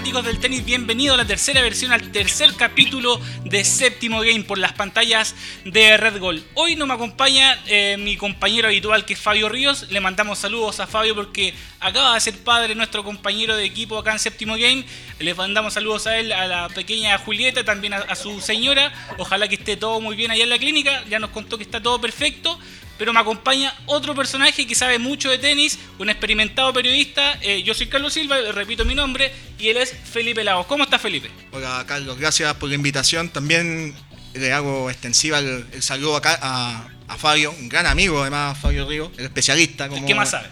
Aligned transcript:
fanáticos 0.00 0.24
del 0.24 0.40
tenis, 0.40 0.64
bienvenidos 0.64 1.12
a 1.12 1.18
la 1.18 1.26
tercera 1.26 1.60
versión, 1.60 1.92
al 1.92 2.10
tercer 2.10 2.54
capítulo 2.54 3.20
de 3.44 3.62
Séptimo 3.64 4.20
Game 4.20 4.44
por 4.44 4.56
las 4.56 4.72
pantallas 4.72 5.34
de 5.66 5.94
Red 5.98 6.18
Gold. 6.18 6.42
Hoy 6.54 6.74
no 6.74 6.86
me 6.86 6.94
acompaña 6.94 7.62
eh, 7.66 7.98
mi 7.98 8.16
compañero 8.16 8.68
habitual 8.68 9.04
que 9.04 9.12
es 9.12 9.20
Fabio 9.20 9.50
Ríos. 9.50 9.88
Le 9.90 10.00
mandamos 10.00 10.38
saludos 10.38 10.80
a 10.80 10.86
Fabio 10.86 11.14
porque 11.14 11.52
acaba 11.80 12.14
de 12.14 12.20
ser 12.20 12.38
padre 12.38 12.74
nuestro 12.74 13.04
compañero 13.04 13.54
de 13.54 13.66
equipo 13.66 13.98
acá 13.98 14.12
en 14.12 14.20
Séptimo 14.20 14.54
Game. 14.54 14.86
Les 15.18 15.36
mandamos 15.36 15.74
saludos 15.74 16.06
a 16.06 16.16
él, 16.16 16.32
a 16.32 16.46
la 16.46 16.70
pequeña 16.70 17.18
Julieta, 17.18 17.62
también 17.62 17.92
a, 17.92 17.98
a 17.98 18.14
su 18.14 18.40
señora. 18.40 18.94
Ojalá 19.18 19.48
que 19.48 19.56
esté 19.56 19.76
todo 19.76 20.00
muy 20.00 20.16
bien 20.16 20.30
allá 20.30 20.44
en 20.44 20.50
la 20.50 20.58
clínica. 20.58 21.04
Ya 21.10 21.18
nos 21.18 21.28
contó 21.28 21.58
que 21.58 21.64
está 21.64 21.82
todo 21.82 22.00
perfecto 22.00 22.58
pero 23.00 23.14
me 23.14 23.20
acompaña 23.20 23.74
otro 23.86 24.14
personaje 24.14 24.66
que 24.66 24.74
sabe 24.74 24.98
mucho 24.98 25.30
de 25.30 25.38
tenis, 25.38 25.78
un 25.98 26.10
experimentado 26.10 26.70
periodista. 26.70 27.38
Eh, 27.40 27.62
yo 27.62 27.72
soy 27.72 27.86
Carlos 27.86 28.12
Silva, 28.12 28.36
repito 28.52 28.84
mi 28.84 28.94
nombre, 28.94 29.32
y 29.58 29.68
él 29.68 29.78
es 29.78 29.96
Felipe 30.04 30.44
Lagos. 30.44 30.66
¿Cómo 30.66 30.84
está 30.84 30.98
Felipe? 30.98 31.30
Hola 31.50 31.82
Carlos, 31.88 32.18
gracias 32.18 32.52
por 32.56 32.68
la 32.68 32.74
invitación. 32.74 33.30
También 33.30 33.94
le 34.34 34.52
hago 34.52 34.90
extensiva 34.90 35.38
el, 35.38 35.82
saludo 35.82 36.14
acá 36.14 36.38
a, 36.42 37.16
Fabio, 37.16 37.52
un 37.58 37.70
gran 37.70 37.86
amigo 37.86 38.20
además, 38.20 38.58
Fabio 38.58 38.86
Río, 38.86 39.10
el 39.16 39.24
especialista. 39.24 39.88
Como, 39.88 40.02
el 40.02 40.06
que 40.06 40.14
más 40.14 40.28
sabe. 40.28 40.50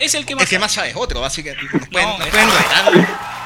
Es 0.00 0.14
el 0.14 0.24
que 0.24 0.34
más 0.34 0.44
el 0.44 0.48
que 0.48 0.58
más 0.58 0.72
sabe 0.72 0.88
es 0.90 0.96
otro, 0.96 1.26
así 1.26 1.42
que 1.42 1.54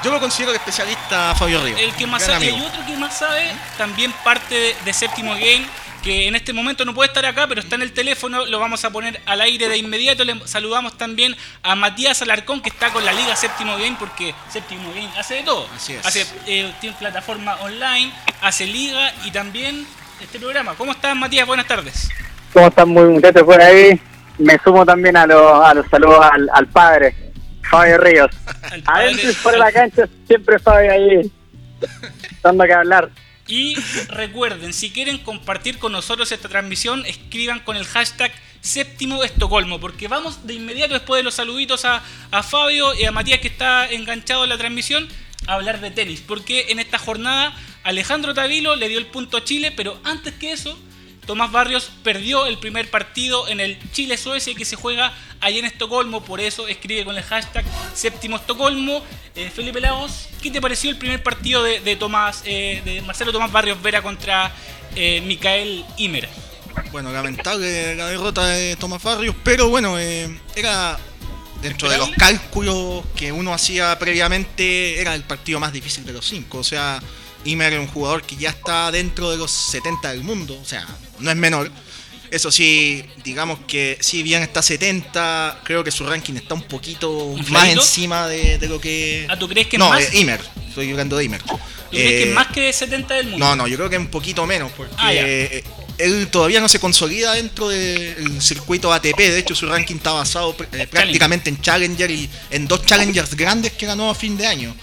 Yo 0.05 0.11
lo 0.13 0.21
considero 0.21 0.53
el 0.53 0.57
especialista 0.57 1.35
Fabio 1.35 1.65
Río. 1.65 1.77
El 1.77 1.93
que 1.97 2.07
más 2.07 2.25
sabe, 2.25 2.47
y 2.47 2.61
otro 2.61 2.87
que 2.87 2.97
más 2.97 3.19
sabe, 3.19 3.51
también 3.77 4.13
parte 4.23 4.77
de 4.85 4.93
Séptimo 4.93 5.33
Game 5.33 5.67
que 6.03 6.29
en 6.29 6.35
este 6.35 6.53
momento 6.53 6.85
no 6.85 6.95
puede 6.95 7.09
estar 7.09 7.25
acá, 7.27 7.47
pero 7.47 7.61
está 7.61 7.77
en 7.77 7.83
el 7.83 7.93
teléfono, 7.93 8.47
lo 8.47 8.59
vamos 8.59 8.85
a 8.85 8.91
poner 8.91 9.21
al 9.27 9.41
aire 9.41 9.69
de 9.69 9.77
inmediato. 9.77 10.25
Le 10.25 10.47
saludamos 10.47 10.97
también 10.97 11.37
a 11.63 11.75
Matías 11.75 12.23
Alarcón, 12.23 12.63
que 12.63 12.71
está 12.71 12.91
con 12.91 13.05
la 13.05 13.13
Liga 13.13 13.37
Séptimo 13.37 13.73
Game, 13.77 13.97
porque 13.99 14.35
Séptimo 14.49 14.91
Game 14.91 15.11
hace 15.19 15.37
de 15.37 15.43
todo. 15.43 15.67
Hace, 16.05 16.27
eh, 16.47 16.73
tiene 16.81 16.97
plataforma 16.99 17.57
online, 17.57 18.13
hace 18.41 18.67
liga 18.67 19.13
y 19.25 19.31
también 19.31 19.87
este 20.21 20.39
programa. 20.39 20.75
¿Cómo 20.75 20.93
estás, 20.93 21.15
Matías? 21.17 21.47
Buenas 21.47 21.67
tardes. 21.67 22.09
¿Cómo 22.53 22.69
están 22.69 22.89
muy 22.89 23.05
muchachos 23.05 23.43
por 23.43 23.61
ahí? 23.61 24.01
Me 24.39 24.59
sumo 24.65 24.85
también 24.87 25.17
a 25.17 25.27
los, 25.27 25.65
a 25.65 25.75
los 25.75 25.87
saludos 25.89 26.25
al, 26.53 26.67
padre, 26.69 27.15
Fabio 27.71 27.99
Ríos. 27.99 28.31
Adentro 28.87 29.31
y 29.31 29.35
fuera 29.35 29.59
de 29.59 29.65
la 29.65 29.73
cancha, 29.73 30.09
siempre 30.27 30.59
Fabio 30.59 30.93
ahí, 30.93 31.33
dando 32.43 32.65
que 32.65 32.73
hablar. 32.73 33.11
Y 33.51 33.75
recuerden, 34.09 34.73
si 34.73 34.91
quieren 34.91 35.19
compartir 35.19 35.79
con 35.79 35.93
nosotros 35.93 36.31
esta 36.31 36.49
transmisión, 36.49 37.05
escriban 37.05 37.61
con 37.61 37.77
el 37.77 37.85
hashtag 37.85 38.33
séptimo 38.61 39.25
Estocolmo, 39.25 39.81
porque 39.81 40.07
vamos 40.07 40.47
de 40.47 40.55
inmediato 40.55 40.95
después 40.95 41.19
de 41.19 41.25
los 41.25 41.35
saluditos 41.35 41.85
a, 41.85 42.03
Fabio 42.43 42.95
y 42.95 43.05
a 43.05 43.13
Matías 43.13 43.41
que 43.41 43.49
está 43.49 43.91
enganchado 43.91 44.45
en 44.45 44.51
la 44.51 44.59
transmisión 44.59 45.09
a 45.47 45.55
hablar 45.55 45.81
de 45.81 45.91
tenis, 45.91 46.23
porque 46.25 46.67
en 46.69 46.79
esta 46.79 46.99
jornada 46.99 47.57
Alejandro 47.83 48.35
Tavilo 48.35 48.77
le 48.77 48.89
dio 48.89 48.99
el 48.99 49.07
punto 49.07 49.39
a 49.39 49.45
Chile, 49.45 49.73
pero 49.73 50.01
antes 50.05 50.35
que 50.35 50.53
eso 50.53 50.79
Tomás 51.31 51.53
Barrios 51.53 51.93
perdió 52.03 52.47
el 52.47 52.59
primer 52.59 52.91
partido 52.91 53.47
en 53.47 53.61
el 53.61 53.79
Chile-Suecia 53.93 54.53
que 54.57 54.65
se 54.65 54.75
juega 54.75 55.15
ahí 55.41 55.61
en 55.61 55.65
Estocolmo, 55.65 56.25
por 56.25 56.41
eso 56.41 56.67
escribe 56.67 57.05
con 57.05 57.17
el 57.17 57.23
hashtag 57.23 57.65
séptimo 57.95 58.35
Estocolmo. 58.35 59.05
Eh, 59.37 59.49
Felipe 59.49 59.81
Lagos, 59.81 60.29
¿qué 60.43 60.51
te 60.51 60.61
pareció 60.61 60.91
el 60.91 60.97
primer 60.97 61.23
partido 61.23 61.63
de, 61.63 61.95
Tomás, 61.95 62.43
eh, 62.47 62.83
de 62.85 63.01
Marcelo 63.03 63.31
Tomás 63.31 63.53
Barrios 63.53 63.81
Vera 63.81 64.03
contra 64.03 64.53
eh, 64.97 65.21
Micael 65.21 65.85
Imer? 65.99 66.29
Bueno, 66.91 67.13
lamentable 67.13 67.95
la 67.95 68.09
derrota 68.09 68.45
de 68.49 68.75
Tomás 68.75 69.01
Barrios, 69.01 69.37
pero 69.45 69.69
bueno, 69.69 69.97
era 70.01 70.99
dentro 71.63 71.89
de 71.89 71.97
los 71.97 72.11
cálculos 72.11 73.05
que 73.15 73.31
uno 73.31 73.55
hacía 73.55 73.97
previamente, 74.01 75.01
era 75.01 75.15
el 75.15 75.23
partido 75.23 75.61
más 75.61 75.73
difícil 75.73 76.05
de 76.05 76.13
los 76.13 76.27
cinco, 76.27 76.59
o 76.59 76.65
sea 76.65 77.01
Imer 77.45 77.73
es 77.73 77.81
un 77.81 77.87
jugador 77.87 78.23
que 78.23 78.37
ya 78.37 78.51
está 78.51 78.91
dentro 78.91 79.31
de 79.31 79.37
los 79.37 79.51
70 79.51 80.11
del 80.11 80.23
mundo, 80.23 80.59
o 80.61 80.65
sea, 80.65 80.87
no 81.19 81.31
es 81.31 81.37
menor. 81.37 81.71
Eso 82.31 82.53
sí, 82.53 83.05
digamos 83.25 83.59
que 83.67 83.99
si 84.01 84.23
bien 84.23 84.43
está 84.43 84.63
70, 84.63 85.63
creo 85.65 85.83
que 85.83 85.91
su 85.91 86.07
ranking 86.07 86.35
está 86.35 86.55
un 86.55 86.63
poquito 86.63 87.35
más 87.49 87.69
encima 87.69 88.29
de, 88.29 88.59
lo 88.69 88.81
que... 88.81 89.27
Ah, 89.29 89.37
¿tú 89.37 89.49
crees 89.49 89.67
que 89.67 89.79
no, 89.79 89.89
más? 89.89 90.13
No, 90.13 90.19
Imer, 90.19 90.41
estoy 90.69 90.91
hablando 90.93 91.17
de 91.17 91.25
Imer. 91.25 91.43
¿Tú 91.43 91.59
crees 91.91 92.09
que 92.09 92.23
es 92.23 92.29
eh, 92.29 92.33
más 92.33 92.47
que 92.49 92.73
70 92.73 93.15
del 93.15 93.27
mundo? 93.31 93.45
No, 93.45 93.57
no, 93.57 93.67
yo 93.67 93.77
creo 93.77 93.91
que 93.91 93.97
es 93.97 94.01
un 94.01 94.11
poquito 94.11 94.47
menos, 94.47 94.71
porque 94.71 94.95
ah, 94.97 95.11
él 96.01 96.29
todavía 96.31 96.61
no 96.61 96.69
se 96.69 96.79
consolida 96.79 97.35
dentro 97.35 97.69
del 97.69 98.41
circuito 98.41 98.93
ATP. 98.93 99.19
De 99.19 99.39
hecho, 99.39 99.55
su 99.55 99.67
ranking 99.67 99.97
está 99.97 100.13
basado 100.13 100.57
eh, 100.73 100.87
prácticamente 100.87 101.51
en 101.51 101.61
Challenger 101.61 102.11
y 102.11 102.29
en 102.51 102.67
dos 102.67 102.85
Challengers 102.85 103.35
grandes 103.35 103.73
que 103.73 103.87
ganó 103.87 104.11
a 104.11 104.15
fin 104.15 104.37
de 104.37 104.47
año. 104.47 104.75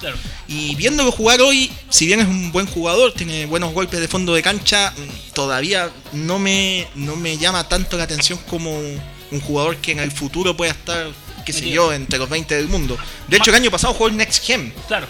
Y 0.47 0.75
viéndolo 0.75 1.11
jugar 1.11 1.41
hoy, 1.41 1.71
si 1.89 2.05
bien 2.05 2.19
es 2.19 2.27
un 2.27 2.51
buen 2.51 2.67
jugador, 2.67 3.13
tiene 3.13 3.45
buenos 3.45 3.73
golpes 3.73 3.99
de 3.99 4.07
fondo 4.07 4.33
de 4.33 4.41
cancha, 4.41 4.91
mm, 4.91 5.33
todavía 5.33 5.91
no 6.13 6.39
me, 6.39 6.87
no 6.95 7.15
me 7.15 7.37
llama 7.37 7.67
tanto 7.67 7.97
la 7.97 8.03
atención 8.03 8.39
como 8.49 8.79
un 8.79 9.41
jugador 9.41 9.77
que 9.77 9.91
en 9.91 9.99
el 9.99 10.11
futuro 10.11 10.55
pueda 10.55 10.71
estar, 10.71 11.07
qué 11.45 11.53
sé 11.53 11.69
yo, 11.69 11.91
entre 11.91 12.19
los 12.19 12.29
20 12.29 12.55
del 12.55 12.67
mundo. 12.67 12.97
De 13.27 13.37
hecho, 13.37 13.49
el 13.49 13.55
año 13.57 13.71
pasado 13.71 13.93
jugó 13.93 14.07
el 14.07 14.17
Next 14.17 14.45
Gen. 14.45 14.73
Claro 14.87 15.07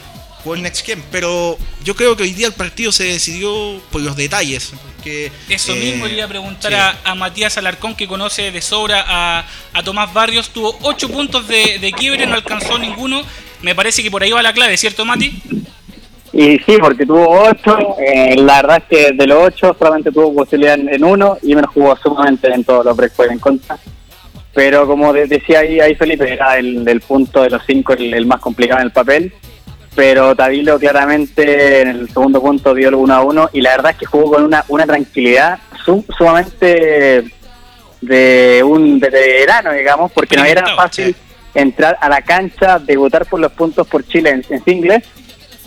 jugó 0.48 0.56
el 0.56 0.64
Next 0.64 0.86
Gen, 0.86 1.04
pero 1.12 1.58
yo 1.84 1.94
creo 1.94 2.16
que 2.16 2.24
hoy 2.24 2.32
día 2.32 2.48
el 2.48 2.54
partido 2.54 2.94
se 2.94 3.04
decidió 3.04 3.82
por 3.92 4.00
los 4.00 4.16
detalles. 4.16 4.72
Eso 5.50 5.76
mismo 5.76 6.06
le 6.06 6.14
iba 6.16 6.24
a 6.24 6.30
preguntar 6.30 6.98
a, 7.04 7.16
Matías 7.16 7.58
Alarcón, 7.58 7.96
que 7.96 8.08
conoce 8.08 8.52
de 8.52 8.62
sobra 8.62 9.04
a, 9.08 9.84
Tomás 9.84 10.14
Barrios. 10.14 10.50
Tuvo 10.50 10.78
8 10.84 11.10
puntos 11.10 11.50
de, 11.50 11.94
quiebre, 11.98 12.26
no 12.26 12.36
alcanzó 12.36 12.80
ninguno. 12.80 13.24
Me 13.62 13.76
parece 13.76 14.02
que 14.02 14.10
por 14.10 14.24
ahí 14.24 14.32
va 14.32 14.42
la 14.42 14.54
clave, 14.54 14.78
¿cierto, 14.78 15.04
Mati? 15.04 15.38
Y 16.32 16.60
sí, 16.60 16.78
porque 16.80 17.06
tuvo 17.06 17.42
8. 17.42 17.78
Eh, 18.00 18.36
la 18.38 18.62
verdad 18.62 18.78
es 18.78 18.84
que 18.90 19.12
de 19.12 19.28
los 19.28 19.48
8 19.48 19.76
solamente 19.78 20.14
tuvo 20.14 20.34
posibilidad 20.34 20.80
en, 20.80 21.04
uno 21.04 21.38
y 21.42 21.56
menos 21.56 21.72
jugó 21.74 21.98
sumamente 21.98 22.48
en 22.54 22.64
todos 22.64 22.86
los 22.86 22.96
breaks 22.96 23.20
en 23.32 23.40
contra. 23.40 23.78
Pero 24.54 24.88
como 24.88 25.12
decía 25.12 25.60
ahí, 25.60 25.82
ahí 25.82 25.96
Felipe, 25.96 26.32
era 26.32 26.58
el, 26.58 27.02
punto 27.06 27.42
de 27.44 27.50
los 27.50 27.62
5 27.66 27.94
el 27.94 28.26
más 28.26 28.40
complicado 28.40 28.80
en 28.80 28.88
el 28.88 28.94
papel 28.94 29.34
pero 29.98 30.36
Tavilo 30.36 30.78
claramente 30.78 31.82
en 31.82 31.88
el 31.88 32.08
segundo 32.08 32.40
punto 32.40 32.76
dio 32.76 32.90
el 32.90 32.94
1 32.94 33.14
a 33.16 33.22
1 33.24 33.50
y 33.54 33.62
la 33.62 33.72
verdad 33.72 33.94
es 33.94 33.98
que 33.98 34.06
jugó 34.06 34.34
con 34.34 34.44
una, 34.44 34.64
una 34.68 34.86
tranquilidad 34.86 35.58
sumamente 36.16 37.24
de 38.00 38.62
un 38.64 39.00
veterano, 39.00 39.74
digamos, 39.74 40.12
porque 40.12 40.36
no 40.36 40.46
era 40.46 40.76
fácil 40.76 41.16
entrar 41.56 41.98
a 42.00 42.10
la 42.10 42.22
cancha, 42.22 42.78
debutar 42.78 43.26
por 43.26 43.40
los 43.40 43.52
puntos 43.54 43.88
por 43.88 44.08
Chile 44.08 44.30
en, 44.30 44.46
en 44.48 44.64
singles 44.64 45.04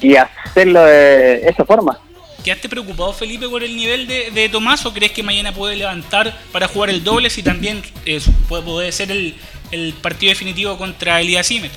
y 0.01 0.15
hacerlo 0.15 0.85
de 0.85 1.49
esa 1.49 1.65
forma. 1.65 1.99
¿Quedaste 2.45 2.69
preocupado, 2.69 3.13
Felipe, 3.13 3.49
por 3.49 3.65
el 3.65 3.77
nivel 3.77 4.07
de, 4.07 4.49
Tomás 4.49 4.87
o 4.87 4.95
crees 4.95 5.11
que 5.11 5.25
mañana 5.25 5.53
puede 5.53 5.75
levantar 5.75 6.39
para 6.53 6.69
jugar 6.69 6.91
el 6.91 7.03
doble 7.03 7.31
si 7.31 7.43
también 7.43 7.83
eh, 8.07 8.21
puede, 8.49 8.93
ser 8.93 9.11
el, 9.11 9.35
el, 9.73 9.93
partido 9.95 10.31
definitivo 10.31 10.79
contra 10.79 11.21
Elías 11.21 11.49
Simet? 11.49 11.73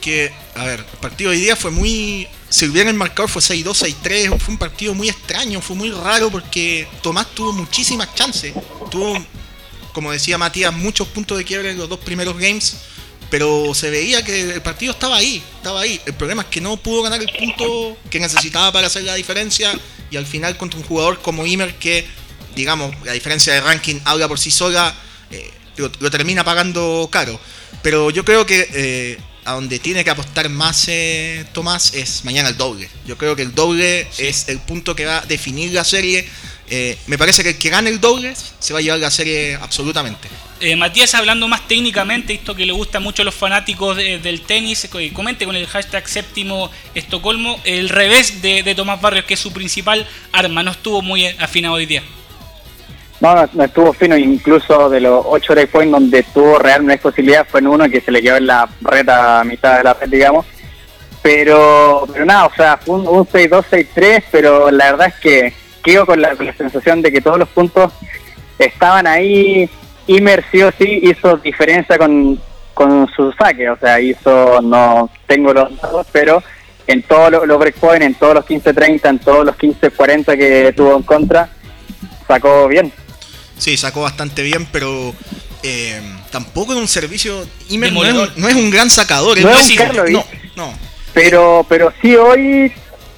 Que, 0.00 0.32
a 0.54 0.64
ver, 0.64 0.80
el 0.80 0.98
partido 0.98 1.30
de 1.30 1.36
hoy 1.36 1.42
día 1.42 1.56
fue 1.56 1.70
muy. 1.70 2.28
Si 2.48 2.66
hubiera 2.66 2.90
el 2.90 2.96
marcador 2.96 3.30
fue 3.30 3.42
6-2, 3.42 3.96
6-3, 4.02 4.38
fue 4.38 4.52
un 4.54 4.58
partido 4.58 4.94
muy 4.94 5.08
extraño, 5.08 5.60
fue 5.60 5.76
muy 5.76 5.90
raro 5.90 6.30
porque 6.30 6.88
Tomás 7.02 7.32
tuvo 7.34 7.52
muchísimas 7.52 8.14
chances. 8.14 8.54
Tuvo, 8.90 9.24
como 9.92 10.10
decía 10.10 10.36
Matías, 10.36 10.72
muchos 10.72 11.06
puntos 11.08 11.38
de 11.38 11.44
quiebre 11.44 11.70
en 11.70 11.78
los 11.78 11.88
dos 11.88 12.00
primeros 12.00 12.36
games, 12.36 12.76
pero 13.30 13.72
se 13.74 13.88
veía 13.90 14.24
que 14.24 14.54
el 14.54 14.62
partido 14.62 14.92
estaba 14.92 15.16
ahí, 15.16 15.42
estaba 15.56 15.82
ahí. 15.82 16.00
El 16.06 16.14
problema 16.14 16.42
es 16.42 16.48
que 16.48 16.60
no 16.60 16.76
pudo 16.76 17.02
ganar 17.02 17.20
el 17.20 17.30
punto 17.38 17.96
que 18.10 18.18
necesitaba 18.18 18.72
para 18.72 18.88
hacer 18.88 19.04
la 19.04 19.14
diferencia 19.14 19.72
y 20.10 20.16
al 20.16 20.26
final 20.26 20.56
contra 20.56 20.78
un 20.80 20.84
jugador 20.84 21.22
como 21.22 21.46
Imer 21.46 21.76
que, 21.76 22.04
digamos, 22.56 22.94
la 23.04 23.12
diferencia 23.12 23.52
de 23.54 23.60
ranking 23.60 24.00
habla 24.04 24.26
por 24.26 24.40
sí 24.40 24.50
sola, 24.50 24.92
eh, 25.30 25.50
lo, 25.76 26.10
termina 26.10 26.42
pagando 26.44 27.08
caro. 27.10 27.38
Pero 27.82 28.10
yo 28.10 28.24
creo 28.24 28.44
que 28.44 28.68
eh, 28.74 29.18
a 29.50 29.54
donde 29.54 29.78
tiene 29.78 30.04
que 30.04 30.10
apostar 30.10 30.48
más 30.48 30.86
eh, 30.88 31.44
Tomás 31.52 31.94
es 31.94 32.24
mañana 32.24 32.48
el 32.48 32.56
doble. 32.56 32.88
Yo 33.06 33.16
creo 33.16 33.36
que 33.36 33.42
el 33.42 33.54
doble 33.54 34.08
es 34.18 34.48
el 34.48 34.58
punto 34.58 34.94
que 34.94 35.04
va 35.04 35.18
a 35.18 35.26
definir 35.26 35.72
la 35.72 35.84
serie. 35.84 36.26
Eh, 36.68 36.96
me 37.06 37.18
parece 37.18 37.42
que 37.42 37.50
el 37.50 37.58
que 37.58 37.68
gane 37.68 37.90
el 37.90 38.00
doble 38.00 38.34
se 38.60 38.72
va 38.72 38.78
a 38.78 38.82
llevar 38.82 39.00
la 39.00 39.10
serie 39.10 39.56
absolutamente. 39.56 40.28
Eh, 40.60 40.76
Matías, 40.76 41.14
hablando 41.14 41.48
más 41.48 41.66
técnicamente, 41.66 42.34
esto 42.34 42.54
que 42.54 42.64
le 42.64 42.72
gusta 42.72 43.00
mucho 43.00 43.22
a 43.22 43.24
los 43.24 43.34
fanáticos 43.34 43.96
del 43.96 44.42
tenis, 44.42 44.88
comente 45.12 45.46
con 45.46 45.56
el 45.56 45.66
hashtag 45.66 46.08
séptimo 46.08 46.70
Estocolmo, 46.94 47.60
el 47.64 47.88
revés 47.88 48.42
de, 48.42 48.62
de 48.62 48.74
Tomás 48.74 49.00
Barrios, 49.00 49.24
que 49.24 49.34
es 49.34 49.40
su 49.40 49.52
principal 49.52 50.06
arma, 50.32 50.62
no 50.62 50.70
estuvo 50.70 51.02
muy 51.02 51.26
afinado 51.26 51.74
hoy 51.74 51.86
día. 51.86 52.02
No, 53.20 53.46
no, 53.52 53.64
estuvo 53.64 53.92
fino, 53.92 54.16
incluso 54.16 54.88
de 54.88 55.00
los 55.00 55.22
ocho 55.26 55.54
points 55.70 55.92
donde 55.92 56.22
tuvo 56.22 56.58
realmente 56.58 57.02
posibilidad 57.02 57.46
fue 57.46 57.60
en 57.60 57.66
uno 57.66 57.88
que 57.88 58.00
se 58.00 58.10
le 58.10 58.22
quedó 58.22 58.36
en 58.36 58.46
la 58.46 58.66
reta 58.80 59.40
a 59.40 59.44
mitad 59.44 59.76
de 59.76 59.84
la 59.84 59.92
red, 59.92 60.08
digamos. 60.08 60.46
Pero, 61.22 62.06
pero 62.10 62.24
nada, 62.24 62.46
o 62.46 62.54
sea, 62.54 62.78
fue 62.78 62.96
un, 62.96 63.26
6-2, 63.26 63.64
6-3, 63.94 64.24
pero 64.30 64.70
la 64.70 64.92
verdad 64.92 65.08
es 65.08 65.14
que 65.16 65.52
quedo 65.82 66.06
con 66.06 66.22
la, 66.22 66.34
sensación 66.56 67.02
de 67.02 67.12
que 67.12 67.20
todos 67.20 67.38
los 67.38 67.48
puntos 67.50 67.92
estaban 68.58 69.06
ahí. 69.06 69.68
Imer 70.06 70.42
sí 70.50 70.62
o 70.62 70.72
sí 70.72 71.00
hizo 71.02 71.36
diferencia 71.36 71.98
con, 71.98 72.40
con 72.72 73.06
su 73.14 73.32
saque, 73.32 73.68
o 73.68 73.76
sea, 73.76 74.00
hizo, 74.00 74.62
no 74.62 75.10
tengo 75.26 75.52
los 75.52 75.78
datos, 75.78 76.06
pero 76.10 76.42
en 76.86 77.02
todos 77.02 77.30
los, 77.30 77.46
los 77.46 77.58
breakpoints, 77.58 78.06
en 78.06 78.14
todos 78.14 78.36
los 78.36 78.46
15-30, 78.46 79.10
en 79.10 79.18
todos 79.18 79.44
los 79.44 79.56
15-40 79.58 80.38
que 80.38 80.72
tuvo 80.74 80.96
en 80.96 81.02
contra, 81.02 81.50
sacó 82.26 82.66
bien. 82.66 82.90
Sí, 83.60 83.76
sacó 83.76 84.00
bastante 84.02 84.42
bien, 84.42 84.66
pero 84.72 85.14
eh, 85.62 86.00
tampoco 86.32 86.72
es 86.72 86.78
un 86.78 86.88
servicio. 86.88 87.46
Imer 87.68 87.92
no 87.92 88.04
es, 88.24 88.36
no 88.36 88.48
es 88.48 88.54
un 88.54 88.70
gran 88.70 88.90
sacador. 88.90 89.38
No 89.40 89.50
es 89.50 89.70
un 89.70 89.76
Carlos, 89.76 90.10
no, 90.10 90.24
no. 90.56 90.74
Pero, 91.12 91.66
pero 91.68 91.92
sí 92.00 92.16
hoy, 92.16 92.72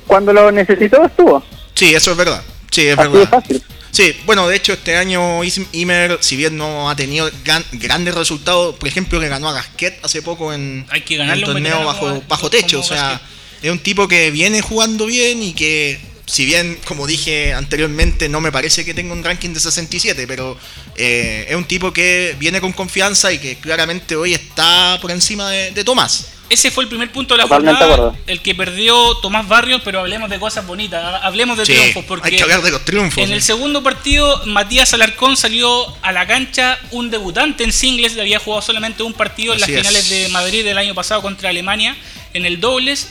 cuando 0.07 0.33
lo 0.33 0.51
necesitó, 0.51 1.05
estuvo. 1.05 1.43
Sí, 1.75 1.95
eso 1.95 2.11
es 2.11 2.17
verdad. 2.17 2.43
Sí, 2.71 2.87
es 2.89 2.99
Así 2.99 3.09
verdad. 3.09 3.29
fácil. 3.31 3.63
Sí, 3.93 4.17
bueno, 4.25 4.49
de 4.49 4.57
hecho 4.57 4.73
este 4.73 4.97
año 4.97 5.41
Imer, 5.73 6.17
si 6.23 6.35
bien 6.37 6.57
no 6.57 6.89
ha 6.89 6.97
tenido 6.97 7.31
gran- 7.45 7.65
grandes 7.73 8.15
resultados, 8.15 8.75
por 8.77 8.89
ejemplo, 8.89 9.21
le 9.21 9.29
ganó 9.29 9.51
a 9.51 9.53
Gasquet 9.53 10.01
hace 10.03 10.23
poco 10.23 10.53
en, 10.55 10.87
Hay 10.91 11.03
que 11.03 11.17
en 11.17 11.31
un 11.31 11.43
torneo 11.43 11.85
bajo, 11.85 12.23
bajo 12.27 12.49
techo. 12.51 12.81
O 12.81 12.83
sea, 12.83 13.03
Gasquet. 13.11 13.29
es 13.65 13.71
un 13.71 13.79
tipo 13.79 14.09
que 14.09 14.31
viene 14.31 14.63
jugando 14.63 15.05
bien 15.07 15.43
y 15.43 15.53
que, 15.53 16.01
si 16.33 16.47
bien, 16.47 16.79
como 16.87 17.07
dije 17.07 17.53
anteriormente, 17.53 18.27
no 18.29 18.41
me 18.41 18.51
parece 18.51 18.87
que 18.87 18.95
tenga 18.95 19.13
un 19.13 19.23
ranking 19.23 19.51
de 19.51 19.61
67, 19.61 20.27
pero 20.27 20.57
eh, 20.97 21.45
es 21.49 21.55
un 21.57 21.65
tipo 21.65 21.93
que 21.93 22.35
viene 22.39 22.59
con 22.61 22.73
confianza 22.73 23.31
y 23.33 23.39
que 23.39 23.57
claramente 23.57 24.17
hoy 24.17 24.33
está 24.33 24.99
por 25.03 25.11
encima 25.11 25.51
de, 25.51 25.73
de 25.73 25.85
Tomás. 25.85 26.29
Ese 26.49 26.71
fue 26.71 26.85
el 26.85 26.89
primer 26.89 27.11
punto 27.13 27.35
de 27.35 27.39
la 27.39 27.45
Totalmente 27.45 27.83
de 27.85 27.91
jornada, 27.91 28.09
acuerdo. 28.11 28.25
el 28.31 28.41
que 28.43 28.55
perdió 28.55 29.17
Tomás 29.19 29.47
Barrios, 29.47 29.81
pero 29.85 30.01
hablemos 30.01 30.29
de 30.31 30.39
cosas 30.39 30.67
bonitas, 30.67 31.03
ha- 31.03 31.19
hablemos 31.27 31.57
de 31.59 31.67
Sí, 31.67 31.73
triunfos, 31.75 32.05
porque 32.07 32.29
hay 32.29 32.37
que 32.37 32.43
hablar 32.43 32.63
de 32.63 32.71
los 32.71 32.85
triunfos. 32.85 33.23
en 33.23 33.33
el 33.33 33.43
segundo 33.43 33.83
partido 33.83 34.43
Matías 34.47 34.93
Alarcón 34.95 35.37
salió 35.37 35.69
a 36.03 36.13
la 36.13 36.27
cancha 36.27 36.79
un 36.93 37.11
debutante 37.11 37.65
en 37.65 37.73
singles, 37.73 38.19
había 38.19 38.39
jugado 38.39 38.63
solamente 38.63 39.03
un 39.03 39.13
partido 39.15 39.53
en 39.55 39.61
las 39.61 39.69
es. 39.69 39.77
finales 39.79 40.09
de 40.11 40.29
Madrid 40.29 40.65
del 40.65 40.77
año 40.79 40.95
pasado 40.95 41.21
contra 41.23 41.49
Alemania 41.51 41.95
en 42.35 42.45
el 42.47 42.61
dobles 42.61 43.09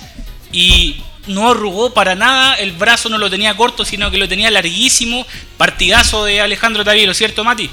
y 0.51 0.97
no 1.27 1.51
arrugó 1.51 1.93
para 1.93 2.15
nada, 2.15 2.55
el 2.55 2.71
brazo 2.73 3.09
no 3.09 3.17
lo 3.17 3.29
tenía 3.29 3.55
corto, 3.55 3.85
sino 3.85 4.09
que 4.11 4.17
lo 4.17 4.27
tenía 4.27 4.49
larguísimo, 4.51 5.25
partidazo 5.57 6.25
de 6.25 6.41
Alejandro 6.41 6.83
Taviero, 6.83 7.13
¿cierto 7.13 7.43
Mati? 7.43 7.69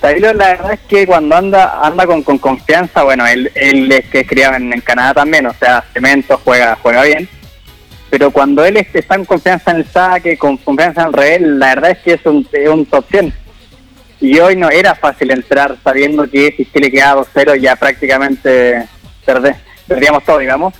Taylor, 0.00 0.36
la 0.36 0.48
verdad 0.48 0.72
es 0.74 0.80
que 0.88 1.06
cuando 1.06 1.36
anda 1.36 1.80
anda 1.82 2.06
con, 2.06 2.22
con 2.22 2.38
confianza, 2.38 3.02
bueno, 3.02 3.26
él, 3.26 3.50
él 3.54 3.90
es 3.90 4.06
que 4.06 4.20
es 4.20 4.28
criado 4.28 4.54
en, 4.56 4.80
Canadá 4.82 5.14
también, 5.14 5.46
o 5.46 5.54
sea, 5.54 5.84
cemento, 5.92 6.40
juega 6.44 6.78
juega 6.82 7.02
bien. 7.02 7.28
Pero 8.10 8.30
cuando 8.30 8.64
él 8.64 8.76
es- 8.76 8.94
está 8.94 9.14
en 9.16 9.24
confianza 9.24 9.70
en 9.72 9.78
el 9.78 9.86
saque, 9.90 10.36
con 10.38 10.58
confianza 10.58 11.02
en 11.02 11.06
el 11.08 11.12
revés, 11.12 11.40
la 11.42 11.66
verdad 11.74 11.90
es 11.92 11.98
que 11.98 12.12
es 12.12 12.20
un, 12.24 12.46
es 12.52 12.68
un 12.68 12.86
top 12.86 13.04
100. 13.10 13.34
Y 14.20 14.38
hoy 14.38 14.54
no 14.56 14.70
era 14.70 14.94
fácil 14.94 15.30
entrar 15.30 15.76
sabiendo 15.82 16.30
que 16.30 16.54
si 16.56 16.64
Chile 16.66 16.90
quedaba 16.90 17.22
2-0 17.34 17.60
ya 17.60 17.74
prácticamente 17.76 18.86
perdé, 19.24 19.56
perdíamos 19.88 20.24
todo, 20.24 20.38
digamos. 20.38 20.72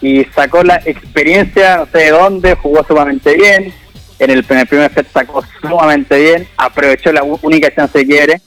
Y 0.00 0.24
sacó 0.26 0.62
la 0.62 0.76
experiencia, 0.84 1.78
no 1.78 1.86
sé 1.86 1.98
de 1.98 2.10
dónde, 2.10 2.54
jugó 2.54 2.84
sumamente 2.86 3.34
bien. 3.36 3.74
En 4.18 4.30
el, 4.30 4.44
en 4.48 4.58
el 4.58 4.66
primer 4.66 4.92
set 4.92 5.06
sacó 5.12 5.44
sumamente 5.60 6.18
bien, 6.18 6.48
aprovechó 6.56 7.12
la 7.12 7.22
única 7.22 7.72
chance 7.72 7.98
de 7.98 8.06
quiebre 8.06 8.40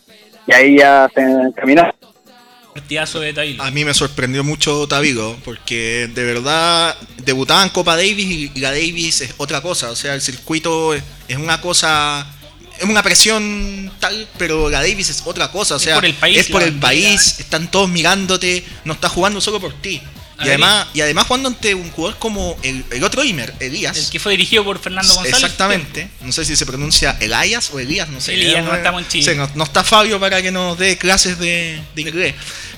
y 0.47 0.53
ahí 0.53 0.77
ya 0.77 1.09
se 1.13 1.21
encaminó. 1.21 1.83
Partidazo 2.73 3.19
de. 3.19 3.57
A 3.59 3.71
mí 3.71 3.83
me 3.83 3.93
sorprendió 3.93 4.43
mucho 4.43 4.87
Tavigo, 4.87 5.37
porque 5.43 6.09
de 6.13 6.23
verdad 6.23 6.95
debutaba 7.23 7.63
en 7.63 7.69
Copa 7.69 7.95
Davis 7.97 8.51
y 8.55 8.59
la 8.59 8.71
Davis 8.71 9.21
es 9.21 9.33
otra 9.37 9.61
cosa. 9.61 9.91
O 9.91 9.95
sea, 9.95 10.13
el 10.13 10.21
circuito 10.21 10.93
es 10.93 11.03
es 11.31 11.37
una 11.37 11.61
cosa. 11.61 12.27
Es 12.77 12.83
una 12.89 13.03
presión 13.03 13.91
tal, 13.99 14.27
pero 14.37 14.69
la 14.69 14.79
Davis 14.79 15.09
es 15.09 15.21
otra 15.25 15.51
cosa. 15.51 15.75
O 15.75 15.77
Es 15.77 15.83
sea, 15.83 15.95
por 15.95 16.05
el 16.05 16.13
país, 16.15 16.37
es 16.39 16.47
por 16.49 16.63
el 16.63 16.73
país, 16.73 17.39
están 17.39 17.69
todos 17.69 17.89
mirándote, 17.89 18.65
no 18.85 18.93
estás 18.93 19.11
jugando 19.11 19.39
solo 19.39 19.59
por 19.59 19.73
ti. 19.73 20.01
Y 20.41 20.45
ver, 20.45 20.53
además, 20.53 20.87
y 20.93 21.01
además 21.01 21.27
jugando 21.27 21.49
ante 21.49 21.73
un 21.75 21.89
jugador 21.91 22.17
como 22.19 22.57
el, 22.63 22.83
el 22.91 23.03
otro 23.03 23.23
Imer, 23.23 23.53
Elías. 23.59 23.97
El 23.97 24.09
que 24.09 24.19
fue 24.19 24.31
dirigido 24.31 24.63
por 24.63 24.79
Fernando 24.79 25.13
González. 25.13 25.41
Exactamente. 25.43 26.09
No 26.21 26.31
sé 26.31 26.45
si 26.45 26.55
se 26.55 26.65
pronuncia 26.65 27.17
Elias 27.19 27.71
o 27.73 27.79
Elías, 27.79 28.09
no 28.09 28.19
sé. 28.21 28.33
Elías, 28.33 28.63
no 28.63 28.73
estamos 28.73 29.01
en 29.03 29.07
Chile. 29.07 29.31
sí, 29.31 29.37
no, 29.37 29.49
no 29.55 29.63
está 29.63 29.83
Fabio 29.83 30.19
para 30.19 30.41
que 30.41 30.51
nos 30.51 30.77
dé 30.77 30.97
clases 30.97 31.37
de, 31.39 31.81
de 31.95 32.01
inglés. 32.01 32.35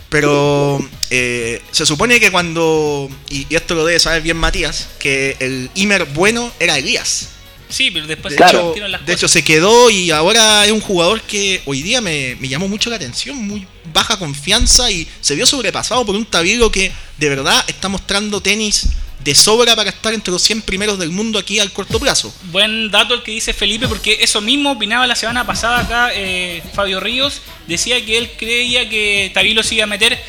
Pero 0.10 0.80
eh, 1.10 1.60
se 1.72 1.88
supone 1.88 2.20
que 2.20 2.30
cuando, 2.30 3.10
y, 3.30 3.48
y 3.50 3.56
esto 3.56 3.74
lo 3.74 3.84
debe 3.84 4.00
saber 4.00 4.22
bien 4.22 4.38
Matías, 4.38 4.90
que 5.00 5.36
el 5.40 5.72
Imer 5.74 6.06
bueno 6.06 6.52
era 6.60 6.78
Elías. 6.78 7.30
Sí, 7.74 7.90
pero 7.92 8.06
después 8.08 8.36
De, 8.36 8.38
se 8.38 8.46
hecho, 8.46 8.88
las 8.88 9.06
de 9.06 9.14
hecho, 9.14 9.28
se 9.28 9.44
quedó 9.44 9.90
y 9.90 10.12
ahora 10.12 10.66
es 10.66 10.72
un 10.72 10.82
jugador 10.82 11.22
que 11.22 11.62
hoy 11.66 11.82
día 11.82 12.02
me, 12.02 12.36
me 12.40 12.48
llamó 12.48 12.68
mucho 12.68 12.90
la 12.90 12.98
atención, 12.98 13.38
muy 13.38 13.66
baja 13.92 14.18
confianza 14.18 14.92
y 14.92 15.08
se 15.22 15.36
vio 15.36 15.46
sobrepasado 15.46 16.06
por 16.06 16.16
un 16.16 16.26
Tabigo 16.26 16.72
que 16.72 16.92
de 17.18 17.30
verdad 17.30 17.64
está 17.68 17.90
mostrando 17.90 18.42
tenis 18.42 18.90
de 19.24 19.36
sobra 19.36 19.76
para 19.76 19.90
estar 19.90 20.14
entre 20.14 20.32
los 20.32 20.42
100 20.42 20.64
primeros 20.64 21.00
del 21.00 21.10
mundo 21.10 21.40
aquí 21.40 21.60
al 21.60 21.72
corto 21.72 22.00
plazo. 22.00 22.34
Buen 22.52 22.92
dato 22.92 23.14
el 23.14 23.24
que 23.24 23.32
dice 23.32 23.54
Felipe, 23.54 23.88
porque 23.88 24.18
eso 24.22 24.42
mismo 24.42 24.72
opinaba 24.72 25.08
la 25.08 25.16
semana 25.16 25.46
pasada 25.46 25.80
acá 25.80 26.12
eh, 26.14 26.62
Fabio 26.74 27.00
Ríos. 27.00 27.42
Decía 27.68 28.04
que 28.06 28.18
él 28.18 28.32
creía 28.38 28.90
que 28.90 29.32
Tabilo 29.34 29.64
se 29.64 29.76
iba 29.76 29.86
a 29.86 29.88
meter. 29.88 30.20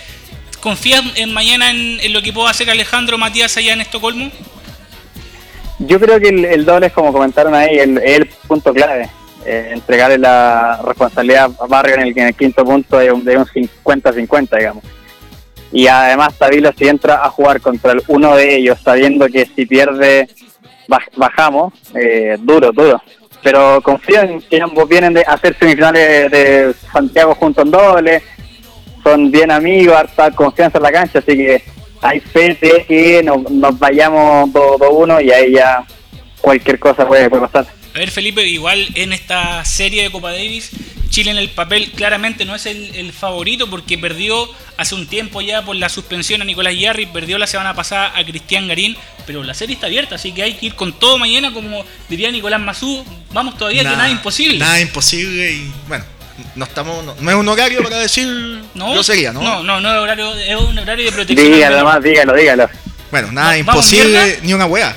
¿Confías 0.61 1.05
en 1.17 1.33
mañana 1.33 1.71
en, 1.71 1.99
en 2.01 2.13
lo 2.13 2.23
que 2.23 2.33
pueda 2.33 2.51
hacer 2.51 2.71
Alejandro 2.71 3.19
Matías 3.19 3.57
allá 3.57 3.73
en 3.73 3.81
Estocolmo? 3.81 4.31
Yo 5.87 5.99
creo 6.01 6.19
que 6.21 6.29
el, 6.29 6.65
doble 6.65 6.87
es 6.87 6.93
como 6.93 7.13
comentaron 7.13 7.55
ahí, 7.55 7.79
el, 7.79 7.99
el 7.99 8.27
punto 8.47 8.73
clave. 8.73 9.09
Eh, 9.47 9.71
entregarle 9.73 10.17
la 10.17 10.81
responsabilidad 10.85 11.51
a 11.61 11.67
Barrio 11.67 11.97
en 11.97 12.01
el, 12.03 12.19
en 12.19 12.27
el 12.29 12.35
quinto 12.35 12.65
punto 12.65 12.99
de 12.99 13.13
un, 13.13 13.23
de 13.25 13.37
un 13.37 13.45
50-50, 13.45 14.57
digamos. 14.59 14.85
Y 15.71 15.87
además 15.87 16.35
Tabilo 16.39 16.73
si 16.73 16.89
entra 16.89 17.25
a 17.25 17.29
jugar 17.31 17.61
contra 17.61 17.93
el 17.93 18.03
uno 18.09 18.37
de 18.37 18.57
ellos, 18.57 18.79
sabiendo 18.83 19.27
que 19.29 19.45
si 19.45 19.67
pierde 19.67 20.29
baj- 20.89 21.11
bajamos, 21.17 21.75
eh, 21.95 22.37
duro, 22.41 22.71
duro. 22.73 23.03
Pero 23.43 23.81
confío 23.83 24.23
en 24.23 24.41
que 24.41 24.63
ambos 24.63 24.89
vienen 24.89 25.13
de 25.13 25.23
hacer 25.23 25.55
semifinales 25.59 26.31
de 26.31 26.75
Santiago 26.93 27.35
junto 27.35 27.61
en 27.63 27.71
doble, 27.71 28.23
son 29.03 29.31
bien 29.31 29.51
amigos, 29.51 29.95
harta 29.97 30.31
confianza 30.31 30.79
en 30.79 30.85
la 30.85 30.93
cancha, 30.93 31.19
así 31.19 31.37
que 31.37 31.63
hay 32.05 32.21
fe 32.21 32.57
de 32.61 32.85
que 32.87 33.23
nos, 33.23 33.51
nos 33.51 33.79
vayamos 33.79 34.51
2-1 34.51 35.25
y 35.25 35.31
ahí 35.33 35.53
ya 35.53 35.87
cualquier 36.39 36.79
cosa 36.79 37.09
puede, 37.09 37.31
puede 37.31 37.49
pasar. 37.49 37.67
A 37.95 37.99
ver, 37.99 38.11
Felipe, 38.11 38.47
igual 38.47 38.87
en 38.95 39.15
esta 39.15 39.65
serie 39.65 40.03
de 40.03 40.11
Copa 40.11 40.31
Davis, 40.31 40.71
Chile 41.09 41.31
en 41.31 41.39
el 41.39 41.49
papel 41.49 41.93
claramente 41.93 42.45
no 42.45 42.55
es 42.55 42.67
el, 42.67 42.95
el 42.95 43.13
favorito 43.13 43.71
porque 43.71 43.97
perdió 43.97 44.47
hace 44.77 44.95
un 44.95 45.07
tiempo 45.07 45.41
ya 45.41 45.65
por 45.65 45.77
la 45.77 45.89
suspensión 45.89 46.43
a 46.43 46.45
Nicolás 46.45 46.79
Yarri, 46.79 47.07
perdió 47.07 47.39
la 47.39 47.47
semana 47.47 47.75
pasada 47.75 48.13
a 48.15 48.23
Cristian 48.23 48.69
Garín, 48.69 48.97
pero 49.27 49.43
la 49.43 49.55
serie 49.55 49.75
está 49.75 49.87
abierta, 49.87 50.17
así 50.17 50.33
que 50.33 50.43
hay 50.43 50.55
que 50.55 50.67
ir 50.67 50.75
con 50.75 50.93
todo 50.93 51.17
mañana, 51.17 51.55
como 51.55 51.87
diría 52.11 52.31
Nicolás 52.31 52.61
Mazú, 52.61 53.03
vamos 53.33 53.57
todavía 53.57 53.83
que 53.83 53.89
nada 53.89 54.11
imposible. 54.11 54.59
Nada 54.59 54.81
imposible 54.81 55.53
y 55.53 55.73
bueno, 55.89 56.05
no 56.57 56.65
estamos 56.65 57.05
no, 57.05 57.15
no 57.21 57.31
es 57.31 57.37
un 57.37 57.49
horario 57.49 57.83
para 57.83 57.99
decir 57.99 58.27
No, 58.75 58.93
grosería, 58.93 59.33
¿no? 59.33 59.41
No, 59.43 59.63
no, 59.63 59.81
no 59.81 59.95
es, 59.95 59.99
horario, 60.01 60.35
es 60.35 60.57
un 60.57 60.79
horario 60.79 61.07
de 61.07 61.13
protección. 61.13 61.47
al 61.47 61.55
Dígalo 61.55 61.77
menor. 61.77 61.93
más, 61.93 62.03
dígalo, 62.03 62.35
dígalo. 62.35 62.71
Bueno, 63.11 63.33
nada 63.33 63.53
No, 63.53 63.57
imposible 63.59 64.41
ni 64.43 64.53
una 64.55 64.67
weá. 64.67 64.95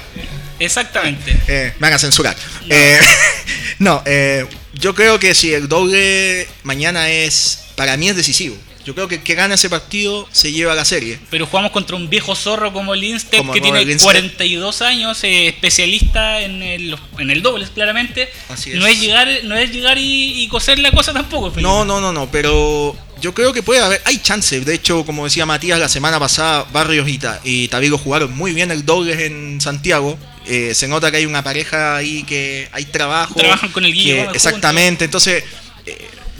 Exactamente. 0.59 1.37
Eh, 1.47 1.73
me 1.77 1.87
van 1.87 1.93
a 1.93 1.99
censurar. 1.99 2.35
No. 2.65 2.75
Eh, 2.75 2.99
no, 3.79 4.01
eh, 4.05 4.45
yo 4.73 4.95
creo 4.95 5.19
que 5.19 5.35
si 5.35 5.53
el 5.53 5.67
doble 5.67 6.47
mañana 6.63 7.09
es, 7.09 7.65
para 7.75 7.95
mí 7.97 8.09
es 8.09 8.15
decisivo. 8.15 8.57
Yo 8.87 8.95
creo 8.95 9.07
que 9.09 9.15
el 9.15 9.21
que 9.23 9.35
gana 9.35 9.55
ese 9.55 9.69
partido 9.69 10.27
se 10.31 10.53
lleva 10.53 10.73
la 10.73 10.85
serie. 10.85 11.19
Pero 11.29 11.45
jugamos 11.45 11.71
contra 11.71 11.97
un 11.97 12.09
viejo 12.09 12.35
zorro 12.35 12.71
como 12.71 12.95
Lindstedt, 12.95 13.39
Como 13.39 13.51
que 13.51 13.59
tiene 13.59 13.83
Lindstedt. 13.83 14.01
42 14.05 14.81
años, 14.81 15.21
eh, 15.25 15.49
especialista 15.49 16.39
en 16.41 16.63
el, 16.63 16.97
en 17.19 17.29
el 17.29 17.41
dobles, 17.41 17.69
claramente. 17.69 18.29
Así 18.47 18.71
No 18.71 18.87
es. 18.87 18.93
es 18.95 19.01
llegar, 19.01 19.27
no 19.43 19.57
es 19.57 19.71
llegar 19.73 19.97
y, 19.97 20.41
y 20.41 20.47
coser 20.47 20.79
la 20.79 20.91
cosa 20.91 21.11
tampoco. 21.11 21.49
Felipe. 21.51 21.61
No, 21.61 21.83
no, 21.83 21.99
no, 21.99 22.13
no, 22.13 22.31
pero 22.31 22.95
yo 23.21 23.33
creo 23.33 23.51
que 23.51 23.61
puede 23.61 23.81
haber, 23.81 24.01
hay 24.05 24.19
chance. 24.19 24.61
De 24.61 24.73
hecho, 24.73 25.05
como 25.05 25.25
decía 25.25 25.45
Matías, 25.45 25.79
la 25.79 25.89
semana 25.89 26.17
pasada 26.17 26.65
Barrios 26.71 27.09
y, 27.09 27.19
y 27.43 27.67
Tabigo 27.67 27.97
jugaron 27.97 28.35
muy 28.37 28.53
bien 28.53 28.71
el 28.71 28.85
dobles 28.85 29.19
en 29.19 29.59
Santiago. 29.59 30.17
Eh, 30.45 30.73
se 30.73 30.87
nota 30.87 31.11
que 31.11 31.17
hay 31.17 31.25
una 31.25 31.43
pareja 31.43 31.97
ahí 31.97 32.23
que 32.23 32.69
hay 32.71 32.85
trabajo. 32.85 33.33
Trabajan 33.35 33.69
con 33.73 33.83
el 33.83 33.93
que- 33.93 34.13
Gómez 34.23 34.35
Exactamente, 34.35 35.03
entonces 35.03 35.43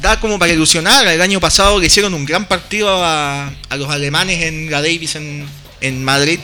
da 0.02 0.20
como 0.20 0.38
para 0.40 0.52
ilusionar. 0.54 1.08
El 1.08 1.22
año 1.22 1.40
pasado 1.40 1.80
le 1.80 1.88
hicieron 1.88 2.14
un 2.14 2.26
gran 2.26 2.48
partido 2.48 3.04
a, 3.04 3.52
a 3.70 3.76
los 3.76 3.90
alemanes 3.90 4.44
en 4.44 4.70
la 4.72 4.82
Davis 4.82 5.16
en, 5.16 5.48
en 5.82 6.04
Madrid 6.04 6.40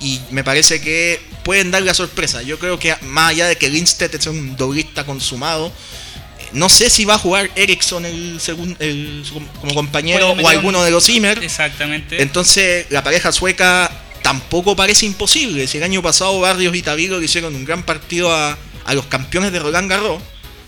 y 0.00 0.20
me 0.30 0.44
parece 0.44 0.80
que 0.80 1.20
pueden 1.44 1.70
dar 1.70 1.82
la 1.82 1.94
sorpresa. 1.94 2.42
Yo 2.42 2.58
creo 2.58 2.78
que 2.78 2.94
más 3.02 3.30
allá 3.30 3.46
de 3.46 3.56
que 3.56 3.68
Lindstedt 3.68 4.14
es 4.14 4.26
un 4.26 4.56
doblista 4.56 5.04
consumado, 5.04 5.72
no 6.52 6.68
sé 6.68 6.88
si 6.90 7.04
va 7.04 7.14
a 7.14 7.18
jugar 7.18 7.50
Ericsson 7.56 8.06
el 8.06 8.40
segun- 8.40 8.76
el- 8.78 9.22
como 9.60 9.74
compañero 9.74 10.30
o 10.32 10.48
alguno 10.48 10.78
un- 10.78 10.84
de 10.84 10.90
los 10.90 11.08
Imer. 11.08 11.42
Exactamente. 11.42 12.22
Entonces 12.22 12.86
la 12.90 13.02
pareja 13.04 13.32
sueca 13.32 13.90
tampoco 14.22 14.74
parece 14.76 15.06
imposible. 15.06 15.66
Si 15.66 15.78
el 15.78 15.84
año 15.84 16.02
pasado 16.02 16.38
Barrios 16.40 16.74
y 16.74 16.82
Tavigo 16.82 17.18
le 17.18 17.24
hicieron 17.26 17.54
un 17.54 17.64
gran 17.64 17.82
partido 17.82 18.32
a, 18.34 18.56
a 18.84 18.94
los 18.94 19.06
campeones 19.06 19.52
de 19.52 19.58
Roland 19.58 19.90
Garros, 19.90 20.22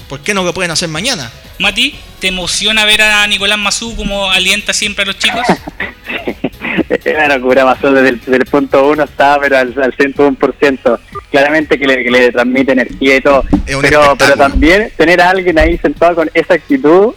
¿por 0.08 0.20
qué 0.20 0.34
no 0.34 0.42
lo 0.42 0.52
pueden 0.54 0.70
hacer 0.70 0.88
mañana? 0.88 1.30
Mati, 1.60 1.94
¿te 2.20 2.28
emociona 2.28 2.86
ver 2.86 3.02
a 3.02 3.26
Nicolás 3.26 3.58
Mazú 3.58 3.94
como 3.94 4.30
alienta 4.30 4.72
siempre 4.72 5.02
a 5.02 5.06
los 5.08 5.18
chicos? 5.18 5.46
Era 7.04 7.26
una 7.26 7.36
locura, 7.36 7.64
pasó 7.64 7.92
desde 7.92 8.08
el, 8.08 8.20
desde 8.20 8.36
el 8.36 8.46
punto 8.46 8.88
uno, 8.88 9.04
estaba 9.04 9.42
pero 9.42 9.58
al, 9.58 9.74
al 9.82 9.94
101%. 9.94 10.98
Claramente 11.30 11.78
que 11.78 11.86
le, 11.86 12.02
que 12.02 12.10
le 12.10 12.32
transmite 12.32 12.72
energía 12.72 13.16
y 13.16 13.20
todo. 13.20 13.44
Es 13.66 13.74
un 13.74 13.82
Pero, 13.82 14.16
pero 14.18 14.36
también 14.36 14.90
tener 14.96 15.20
a 15.20 15.30
alguien 15.30 15.58
ahí 15.58 15.76
sentado 15.78 16.14
con 16.14 16.30
esa 16.32 16.54
actitud, 16.54 17.14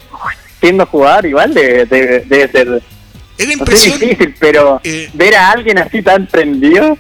siendo 0.60 0.86
jugar, 0.88 1.26
igual 1.26 1.54
debe, 1.54 1.86
debe, 1.86 2.20
debe 2.26 2.48
ser 2.50 2.82
Es 3.38 3.58
no 3.58 3.66
sé, 3.66 3.98
difícil, 3.98 4.36
pero 4.40 4.82
eh, 4.84 5.10
ver 5.14 5.36
a 5.36 5.52
alguien 5.52 5.78
así 5.78 6.02
tan 6.02 6.28
prendido, 6.28 6.98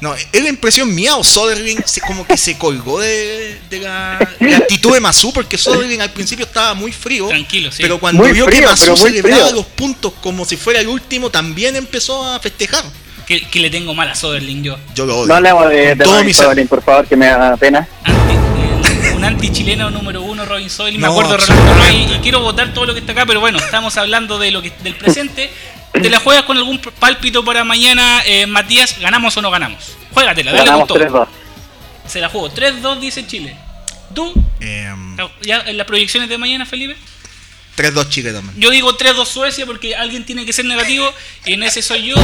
No, 0.00 0.14
es 0.14 0.28
la 0.42 0.48
impresión 0.50 0.94
mía 0.94 1.16
o 1.16 1.24
Soderling 1.24 1.78
se, 1.86 2.00
como 2.02 2.26
que 2.26 2.36
se 2.36 2.58
colgó 2.58 3.00
de, 3.00 3.58
de 3.70 3.80
la, 3.80 4.18
de 4.38 4.50
la 4.50 4.56
actitud 4.58 4.92
de 4.92 5.00
Masu 5.00 5.32
porque 5.32 5.56
Soderling 5.56 6.00
al 6.02 6.10
principio 6.12 6.44
estaba 6.44 6.74
muy 6.74 6.92
frío. 6.92 7.28
Tranquilo, 7.28 7.72
sí. 7.72 7.78
Pero 7.82 7.98
cuando 7.98 8.22
Muy 8.22 8.32
vio 8.32 8.44
frío, 8.44 8.60
que 8.60 8.66
Masu 8.66 8.96
celebraba 8.96 9.44
frío. 9.46 9.56
los 9.56 9.66
puntos 9.66 10.12
como 10.22 10.44
si 10.44 10.56
fuera 10.58 10.80
el 10.80 10.88
último, 10.88 11.30
también 11.30 11.76
empezó 11.76 12.24
a 12.30 12.38
festejar. 12.40 12.84
Que, 13.26 13.40
que 13.48 13.58
le 13.58 13.70
tengo 13.70 13.92
mal 13.94 14.08
a 14.10 14.14
Soderling 14.14 14.62
yo. 14.62 14.76
Yo 14.94 15.04
lo 15.06 15.16
odio. 15.18 15.26
no 15.28 15.34
hablemos 15.34 15.68
de, 15.70 15.94
de 15.96 16.04
todo 16.04 16.18
Robin. 16.20 16.34
Soderling, 16.34 16.68
por 16.68 16.82
favor, 16.82 17.06
que 17.08 17.16
me 17.16 17.26
da 17.26 17.56
pena. 17.56 17.88
Anti- 18.04 18.34
el- 18.34 19.16
un 19.16 19.24
anti-chileno 19.24 19.90
número 19.90 20.20
uno, 20.22 20.44
Robin 20.44 20.68
Soderling. 20.70 21.00
Me 21.00 21.06
No, 21.08 21.12
acuerdo 21.14 21.32
de 21.32 21.38
Rolando 21.38 21.64
Roy 21.64 21.72
absolutamente. 21.80 22.14
y 22.16 22.20
quiero 22.20 22.40
votar 22.40 22.72
todo 22.74 22.84
lo 22.86 22.92
que 22.94 23.00
está 23.00 23.12
acá, 23.12 23.24
pero 23.26 23.40
bueno, 23.40 23.58
estamos 23.58 23.96
hablando 23.96 24.38
de 24.38 24.50
lo 24.52 24.60
que 24.62 24.70
del 24.84 24.94
presente. 24.94 25.50
¿Te 26.02 26.10
la 26.10 26.20
juegas 26.20 26.44
con 26.44 26.56
algún 26.56 26.78
pálpito 26.78 27.44
para 27.44 27.64
mañana, 27.64 28.22
eh, 28.26 28.46
Matías? 28.46 28.98
¿Ganamos 29.00 29.36
o 29.36 29.42
no 29.42 29.50
ganamos? 29.50 29.96
Juégatela, 30.12 30.52
dale 30.52 30.58
con 30.64 30.66
Ganamos 30.66 30.88
todo. 30.88 30.98
3-2. 30.98 31.28
Se 32.06 32.20
la 32.20 32.28
juego. 32.28 32.50
3-2 32.50 33.00
dice 33.00 33.26
Chile. 33.26 33.56
¿Tú? 34.14 34.32
Em, 34.60 35.16
¿Ya 35.42 35.60
en 35.66 35.76
las 35.76 35.86
proyecciones 35.86 36.28
de 36.28 36.38
mañana, 36.38 36.64
Felipe? 36.66 36.96
3-2 37.76 38.08
Chile 38.08 38.32
también. 38.32 38.54
Yo 38.58 38.70
digo 38.70 38.96
3-2 38.96 39.26
Suecia 39.26 39.66
porque 39.66 39.94
alguien 39.94 40.24
tiene 40.24 40.46
que 40.46 40.52
ser 40.52 40.64
negativo 40.64 41.12
y 41.44 41.52
en 41.54 41.62
ese 41.62 41.82
soy 41.82 42.06
yo. 42.06 42.16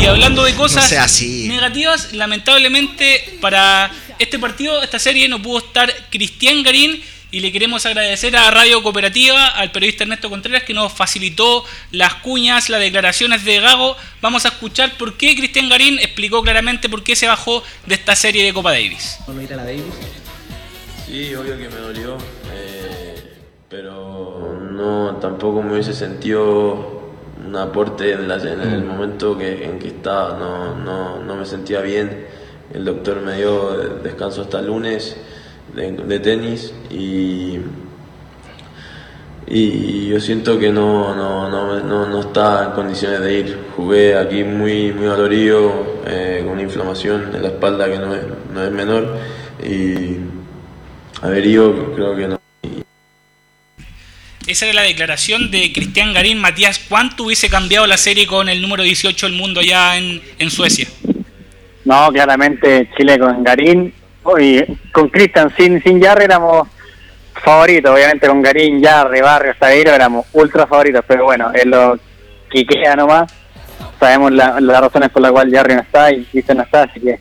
Y 0.00 0.06
hablando 0.06 0.42
de 0.42 0.54
cosas 0.54 0.84
No 0.84 0.88
sea 0.88 1.04
así. 1.04 1.46
negativas, 1.48 2.12
lamentablemente 2.12 3.38
para 3.40 3.90
este 4.18 4.38
partido, 4.38 4.82
esta 4.82 4.98
serie, 4.98 5.28
no 5.28 5.40
pudo 5.40 5.58
estar 5.58 5.92
Cristian 6.10 6.62
Garín 6.62 7.02
y 7.36 7.40
le 7.40 7.52
queremos 7.52 7.84
agradecer 7.84 8.34
a 8.34 8.50
Radio 8.50 8.82
Cooperativa, 8.82 9.48
al 9.48 9.70
periodista 9.70 10.04
Ernesto 10.04 10.30
Contreras 10.30 10.62
que 10.62 10.72
nos 10.72 10.90
facilitó 10.90 11.64
las 11.90 12.14
cuñas, 12.14 12.70
las 12.70 12.80
declaraciones 12.80 13.44
de 13.44 13.60
Gago. 13.60 13.94
Vamos 14.22 14.46
a 14.46 14.48
escuchar 14.48 14.96
por 14.96 15.18
qué 15.18 15.36
Cristian 15.36 15.68
Garín 15.68 15.98
explicó 15.98 16.40
claramente 16.42 16.88
por 16.88 17.02
qué 17.02 17.14
se 17.14 17.26
bajó 17.26 17.62
de 17.84 17.94
esta 17.94 18.16
serie 18.16 18.42
de 18.42 18.54
Copa 18.54 18.70
Davis. 18.72 19.18
¿No 19.28 19.42
ir 19.42 19.52
a 19.52 19.56
la 19.56 19.64
Davis? 19.64 19.82
Sí, 21.06 21.34
obvio 21.34 21.58
que 21.58 21.68
me 21.68 21.76
dolió, 21.76 22.16
eh, 22.54 23.34
pero 23.68 24.58
no, 24.72 25.16
tampoco 25.20 25.62
me 25.62 25.72
hubiese 25.74 25.92
sentido 25.92 27.12
un 27.46 27.54
aporte 27.54 28.12
en, 28.12 28.28
la- 28.28 28.36
en 28.36 28.60
el 28.62 28.82
momento 28.82 29.36
que, 29.36 29.62
en 29.62 29.78
que 29.78 29.88
estaba, 29.88 30.38
no, 30.38 30.74
no, 30.74 31.22
no 31.22 31.36
me 31.36 31.44
sentía 31.44 31.82
bien. 31.82 32.26
El 32.72 32.86
doctor 32.86 33.20
me 33.20 33.36
dio 33.36 33.76
descanso 34.02 34.40
hasta 34.40 34.58
el 34.60 34.66
lunes 34.68 35.16
de, 35.74 35.92
de 35.92 36.18
tenis 36.20 36.72
y, 36.90 37.58
y 39.46 40.08
yo 40.08 40.20
siento 40.20 40.58
que 40.58 40.70
no, 40.70 41.14
no, 41.14 41.48
no, 41.48 41.80
no, 41.80 42.06
no 42.06 42.20
estaba 42.20 42.64
en 42.64 42.70
condiciones 42.72 43.20
de 43.20 43.38
ir. 43.38 43.58
Jugué 43.76 44.16
aquí 44.16 44.42
muy, 44.42 44.92
muy 44.92 45.06
dolorido, 45.06 46.02
eh, 46.06 46.42
con 46.44 46.54
una 46.54 46.62
inflamación 46.62 47.34
en 47.34 47.42
la 47.42 47.48
espalda 47.48 47.86
que 47.86 47.98
no 47.98 48.14
es, 48.14 48.22
no 48.52 48.64
es 48.64 48.70
menor 48.70 49.18
y 49.62 50.16
haber 51.22 51.46
ido 51.46 51.94
creo 51.94 52.16
que 52.16 52.28
no. 52.28 52.40
Esa 54.46 54.66
era 54.66 54.74
la 54.74 54.82
declaración 54.82 55.50
de 55.50 55.72
Cristian 55.72 56.14
Garín. 56.14 56.38
Matías, 56.38 56.78
¿cuánto 56.78 57.24
hubiese 57.24 57.48
cambiado 57.48 57.86
la 57.86 57.96
serie 57.96 58.28
con 58.28 58.48
el 58.48 58.62
número 58.62 58.84
18 58.84 59.26
del 59.26 59.34
mundo 59.34 59.58
allá 59.58 59.96
en, 59.96 60.22
en 60.38 60.50
Suecia? 60.50 60.86
No, 61.84 62.12
claramente 62.12 62.88
Chile 62.96 63.18
con 63.18 63.42
Garín. 63.42 63.92
Oye, 64.26 64.66
con 64.92 65.08
Cristian, 65.08 65.52
sin, 65.56 65.82
sin 65.82 66.02
Jarry 66.02 66.24
éramos 66.24 66.68
favoritos. 67.42 67.92
Obviamente 67.94 68.26
con 68.26 68.42
Garín, 68.42 68.82
Jarry, 68.82 69.20
Barrio, 69.20 69.54
Sabeiro 69.58 69.92
éramos 69.92 70.26
ultra 70.32 70.66
favoritos. 70.66 71.04
Pero 71.06 71.24
bueno, 71.24 71.50
es 71.54 71.66
lo 71.66 71.98
que 72.50 72.64
queda 72.66 72.96
nomás. 72.96 73.32
Sabemos 74.00 74.32
la- 74.32 74.60
las 74.60 74.80
razones 74.80 75.10
por 75.10 75.22
las 75.22 75.32
cuales 75.32 75.54
Jarry 75.54 75.74
no 75.74 75.80
está 75.82 76.12
y 76.12 76.24
Cristian 76.24 76.58
no 76.58 76.64
está. 76.64 76.82
Así 76.82 77.00
que 77.00 77.18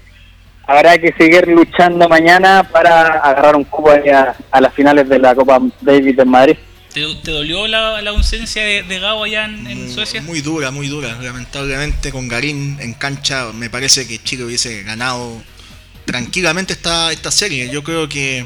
habrá 0.67 0.97
que 0.97 1.13
seguir 1.17 1.47
luchando 1.47 2.07
mañana 2.09 2.63
para 2.71 3.01
agarrar 3.19 3.55
un 3.55 3.63
cupo 3.65 3.91
ahí 3.91 4.09
a, 4.09 4.35
a 4.51 4.61
las 4.61 4.73
finales 4.73 5.07
de 5.07 5.19
la 5.19 5.35
Copa 5.35 5.59
Davis 5.81 6.17
en 6.17 6.29
Madrid. 6.29 6.57
¿Te, 6.93 7.01
te 7.23 7.31
dolió 7.31 7.67
la, 7.67 8.01
la 8.01 8.11
ausencia 8.11 8.63
de, 8.63 8.83
de 8.83 8.99
Gabo 8.99 9.25
allá 9.25 9.45
en, 9.45 9.67
en 9.67 9.83
Muy- 9.83 9.89
Suecia? 9.93 10.21
Muy 10.21 10.39
dura, 10.41 10.71
muy 10.71 10.87
dura. 10.87 11.09
Lamentablemente 11.21 12.09
con 12.11 12.29
Garín 12.29 12.77
en 12.79 12.93
cancha 12.93 13.47
me 13.53 13.69
parece 13.69 14.07
que 14.07 14.17
Chile 14.23 14.45
hubiese 14.45 14.81
ganado 14.83 15.41
tranquilamente 16.05 16.73
esta, 16.73 17.11
esta 17.11 17.31
serie. 17.31 17.69
Yo 17.69 17.83
creo 17.83 18.07
que 18.09 18.45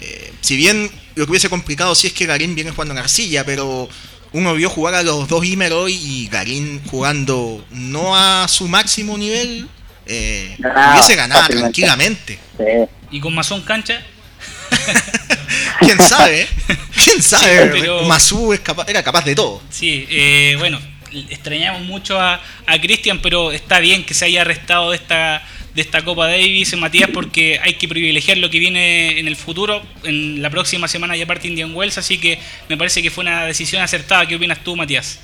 eh, 0.00 0.32
si 0.40 0.56
bien 0.56 0.90
lo 1.14 1.24
que 1.26 1.30
hubiese 1.32 1.48
complicado 1.48 1.94
sí 1.94 2.06
es 2.08 2.12
que 2.12 2.26
Garín 2.26 2.54
viene 2.54 2.70
jugando 2.70 2.92
en 2.94 2.98
arcilla, 2.98 3.44
pero 3.44 3.88
uno 4.32 4.54
vio 4.54 4.70
jugar 4.70 4.94
a 4.94 5.02
los 5.02 5.28
dos 5.28 5.44
Imer 5.44 5.72
hoy 5.72 5.94
y 5.94 6.28
Garín 6.28 6.80
jugando 6.86 7.64
no 7.70 8.16
a 8.16 8.46
su 8.48 8.66
máximo 8.68 9.18
nivel, 9.18 9.68
eh, 10.06 10.56
hubiese 10.58 11.14
ganado 11.16 11.40
fácilmente. 11.42 11.62
tranquilamente. 11.82 12.38
Sí. 12.58 12.64
Y 13.10 13.20
con 13.20 13.34
Mazón 13.34 13.62
Cancha, 13.62 14.02
¿Quién 15.80 15.98
sabe? 16.00 16.48
¿Quién 17.04 17.22
sabe? 17.22 17.66
pero- 17.66 18.02
Masu 18.04 18.52
es 18.52 18.60
capa- 18.60 18.84
era 18.88 19.02
capaz 19.02 19.24
de 19.24 19.34
todo. 19.34 19.62
sí, 19.70 20.06
eh, 20.10 20.56
bueno, 20.58 20.80
extrañamos 21.28 21.82
mucho 21.82 22.18
a, 22.18 22.40
a 22.66 22.80
Cristian, 22.80 23.20
pero 23.20 23.52
está 23.52 23.80
bien 23.80 24.04
que 24.06 24.14
se 24.14 24.24
haya 24.24 24.40
arrestado 24.42 24.90
de 24.90 24.96
esta, 24.96 25.42
de 25.74 25.80
esta 25.80 26.04
Copa 26.04 26.26
Davis, 26.26 26.76
Matías, 26.76 27.10
porque 27.10 27.58
hay 27.62 27.74
que 27.74 27.88
privilegiar 27.88 28.38
lo 28.38 28.50
que 28.50 28.58
viene 28.58 29.18
en 29.18 29.26
el 29.26 29.36
futuro. 29.36 29.82
En 30.04 30.42
la 30.42 30.50
próxima 30.50 30.88
semana 30.88 31.16
ya 31.16 31.26
parte 31.26 31.48
Indian 31.48 31.74
Wells, 31.74 31.98
así 31.98 32.18
que 32.18 32.38
me 32.68 32.76
parece 32.76 33.02
que 33.02 33.10
fue 33.10 33.22
una 33.22 33.46
decisión 33.46 33.82
acertada. 33.82 34.26
¿Qué 34.26 34.36
opinas 34.36 34.62
tú, 34.62 34.76
Matías? 34.76 35.20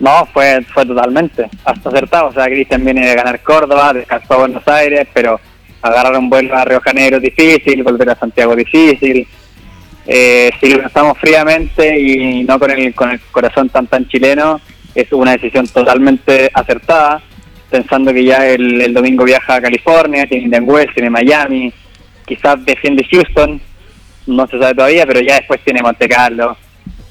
No, 0.00 0.26
fue, 0.32 0.62
fue 0.72 0.86
totalmente 0.86 1.48
hasta 1.64 1.88
acertado. 1.88 2.28
O 2.28 2.32
sea, 2.32 2.46
Cristian 2.46 2.84
viene 2.84 3.06
de 3.06 3.14
ganar 3.14 3.42
Córdoba, 3.42 3.92
descansó 3.92 4.34
a 4.34 4.38
Buenos 4.38 4.66
Aires, 4.66 5.06
pero 5.12 5.38
agarrar 5.82 6.16
un 6.18 6.30
vuelo 6.30 6.56
a 6.56 6.64
Río 6.64 6.80
Janeiro 6.80 7.20
difícil, 7.20 7.82
volver 7.82 8.10
a 8.10 8.16
Santiago 8.16 8.56
difícil. 8.56 9.26
Eh, 10.06 10.50
si 10.60 10.70
lo 10.70 10.80
pensamos 10.80 11.18
fríamente 11.18 11.98
y 11.98 12.42
no 12.44 12.58
con 12.58 12.70
el, 12.70 12.94
con 12.94 13.10
el 13.10 13.20
corazón 13.30 13.68
tan 13.68 13.86
tan 13.86 14.08
chileno, 14.08 14.60
es 14.94 15.10
una 15.12 15.32
decisión 15.32 15.66
totalmente 15.66 16.50
acertada, 16.52 17.22
pensando 17.70 18.12
que 18.12 18.24
ya 18.24 18.46
el, 18.46 18.80
el 18.80 18.94
domingo 18.94 19.24
viaja 19.24 19.56
a 19.56 19.60
California, 19.60 20.26
tiene 20.26 20.44
Indian 20.44 20.64
Wells, 20.66 20.94
tiene 20.94 21.10
Miami, 21.10 21.72
quizás 22.26 22.64
defiende 22.64 23.06
Houston, 23.10 23.60
no 24.26 24.46
se 24.46 24.58
sabe 24.58 24.74
todavía, 24.74 25.06
pero 25.06 25.20
ya 25.20 25.36
después 25.36 25.60
tiene 25.62 25.82
Monte 25.82 26.08
Carlo, 26.08 26.56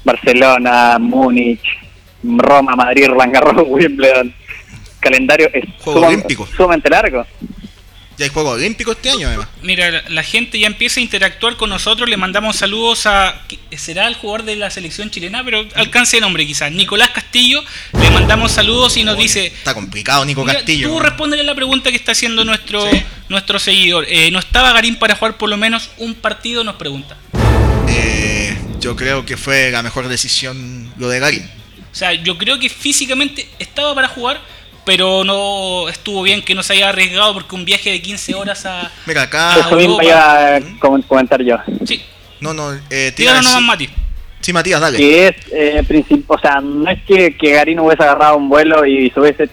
Barcelona, 0.04 0.98
Múnich, 0.98 1.64
Roma, 2.22 2.74
Madrid, 2.74 3.08
Roland 3.08 3.32
Garros, 3.32 3.64
Wimbledon. 3.68 4.32
Calendario 5.00 5.50
es 5.52 5.64
sumamente 6.56 6.88
largo. 6.88 7.26
Ya 8.16 8.24
hay 8.26 8.30
Juegos 8.30 8.54
Olímpicos 8.54 8.94
este 8.96 9.10
año 9.10 9.26
además. 9.26 9.48
Mira, 9.62 9.90
la, 9.90 10.04
la 10.08 10.22
gente 10.22 10.58
ya 10.58 10.66
empieza 10.68 11.00
a 11.00 11.02
interactuar 11.02 11.56
con 11.56 11.68
nosotros. 11.70 12.08
Le 12.08 12.16
mandamos 12.16 12.56
saludos 12.56 13.06
a. 13.06 13.42
¿Será 13.76 14.06
el 14.06 14.14
jugador 14.14 14.44
de 14.44 14.54
la 14.56 14.70
selección 14.70 15.10
chilena? 15.10 15.44
Pero 15.44 15.66
alcance 15.74 16.16
de 16.16 16.20
nombre 16.20 16.46
quizás. 16.46 16.70
Nicolás 16.70 17.10
Castillo. 17.10 17.62
Le 18.00 18.10
mandamos 18.10 18.52
saludos 18.52 18.96
y 18.96 19.02
nos 19.04 19.18
dice. 19.18 19.46
Está 19.46 19.74
complicado 19.74 20.24
Nico 20.24 20.42
Mira, 20.42 20.54
Castillo. 20.54 20.88
Tú 20.88 21.00
respóndele 21.00 21.42
la 21.42 21.54
pregunta 21.56 21.90
que 21.90 21.96
está 21.96 22.12
haciendo 22.12 22.44
nuestro, 22.44 22.88
Sí. 22.90 23.02
nuestro 23.28 23.58
seguidor. 23.58 24.06
Eh, 24.08 24.30
¿No 24.30 24.38
estaba 24.38 24.72
Garín 24.72 24.96
para 24.96 25.16
jugar 25.16 25.36
por 25.36 25.48
lo 25.48 25.56
menos 25.56 25.90
un 25.98 26.14
partido? 26.14 26.62
Nos 26.62 26.76
pregunta. 26.76 27.16
Eh, 27.88 28.56
yo 28.80 28.96
creo 28.96 29.24
que 29.26 29.36
fue 29.36 29.70
la 29.70 29.82
mejor 29.82 30.08
decisión 30.08 30.92
lo 30.98 31.08
de 31.08 31.18
Garín. 31.18 31.42
O 31.92 31.96
sea, 31.96 32.12
yo 32.12 32.36
creo 32.38 32.58
que 32.58 32.68
físicamente 32.68 33.48
estaba 33.58 33.94
para 33.94 34.08
jugar, 34.08 34.40
pero 34.84 35.24
no 35.24 35.88
estuvo 35.88 36.22
bien 36.22 36.42
que 36.42 36.54
no 36.54 36.62
se 36.62 36.74
haya 36.74 36.88
arriesgado 36.90 37.34
porque 37.34 37.54
un 37.54 37.64
viaje 37.64 37.90
de 37.90 38.02
15 38.02 38.34
horas 38.34 38.64
a. 38.66 38.90
Mira, 39.06 39.22
acá. 39.22 39.56
Eso 39.58 39.76
mismo 39.76 40.02
iba 40.02 40.56
a 40.56 40.60
com- 40.78 41.02
comentar 41.02 41.42
yo. 41.42 41.56
Sí, 41.86 42.02
No, 42.40 42.52
no, 42.54 42.72
eh, 42.90 43.12
díganos 43.16 43.44
nomás, 43.44 43.62
Mati. 43.62 43.88
Sí, 44.40 44.52
Matías, 44.52 44.80
dale. 44.80 44.98
Que 44.98 45.28
es, 45.28 45.36
eh, 45.52 45.82
princip- 45.88 46.24
o 46.26 46.38
sea, 46.38 46.60
no 46.60 46.90
es 46.90 47.02
que, 47.04 47.34
que 47.36 47.52
Garín 47.52 47.80
hubiese 47.80 48.02
agarrado 48.02 48.36
un 48.36 48.48
vuelo 48.50 48.84
y 48.84 49.08
se 49.10 49.18
hubiese 49.20 49.48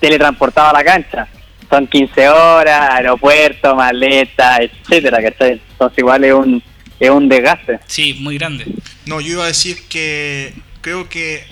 teletransportado 0.00 0.68
a 0.68 0.72
la 0.72 0.84
cancha. 0.84 1.28
Son 1.70 1.86
15 1.86 2.28
horas, 2.28 2.90
aeropuerto, 2.90 3.74
maleta, 3.74 4.58
etcétera, 4.58 5.22
¿cachai? 5.22 5.52
Entonces 5.70 5.98
igual 5.98 6.24
es 6.24 6.34
un, 6.34 6.62
es 7.00 7.08
un 7.10 7.28
desgaste. 7.28 7.80
Sí, 7.86 8.14
muy 8.20 8.36
grande. 8.36 8.66
No, 9.06 9.20
yo 9.22 9.32
iba 9.34 9.44
a 9.44 9.46
decir 9.46 9.78
que 9.88 10.52
creo 10.82 11.08
que 11.08 11.44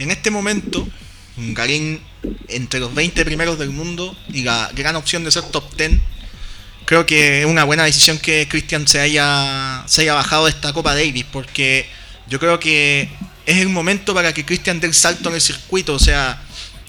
en 0.00 0.10
este 0.10 0.32
momento 0.32 0.88
Garín 1.36 2.00
entre 2.48 2.80
los 2.80 2.94
20 2.94 3.24
primeros 3.24 3.58
del 3.58 3.70
mundo 3.70 4.16
y 4.32 4.42
la 4.42 4.70
gran 4.74 4.96
opción 4.96 5.24
de 5.24 5.30
ser 5.30 5.44
top 5.44 5.74
10, 5.76 5.92
creo 6.84 7.06
que 7.06 7.40
es 7.40 7.46
una 7.46 7.64
buena 7.64 7.84
decisión 7.84 8.18
que 8.18 8.48
Christian 8.48 8.88
se 8.88 9.00
haya, 9.00 9.84
se 9.86 10.02
haya 10.02 10.14
bajado 10.14 10.44
de 10.46 10.50
esta 10.50 10.72
Copa 10.72 10.94
Davis, 10.94 11.24
porque 11.30 11.88
yo 12.28 12.38
creo 12.38 12.58
que 12.58 13.08
es 13.46 13.56
el 13.58 13.68
momento 13.68 14.14
para 14.14 14.32
que 14.32 14.44
Christian 14.44 14.80
dé 14.80 14.86
el 14.86 14.94
salto 14.94 15.28
en 15.28 15.36
el 15.36 15.40
circuito, 15.40 15.94
o 15.94 15.98
sea, 15.98 16.42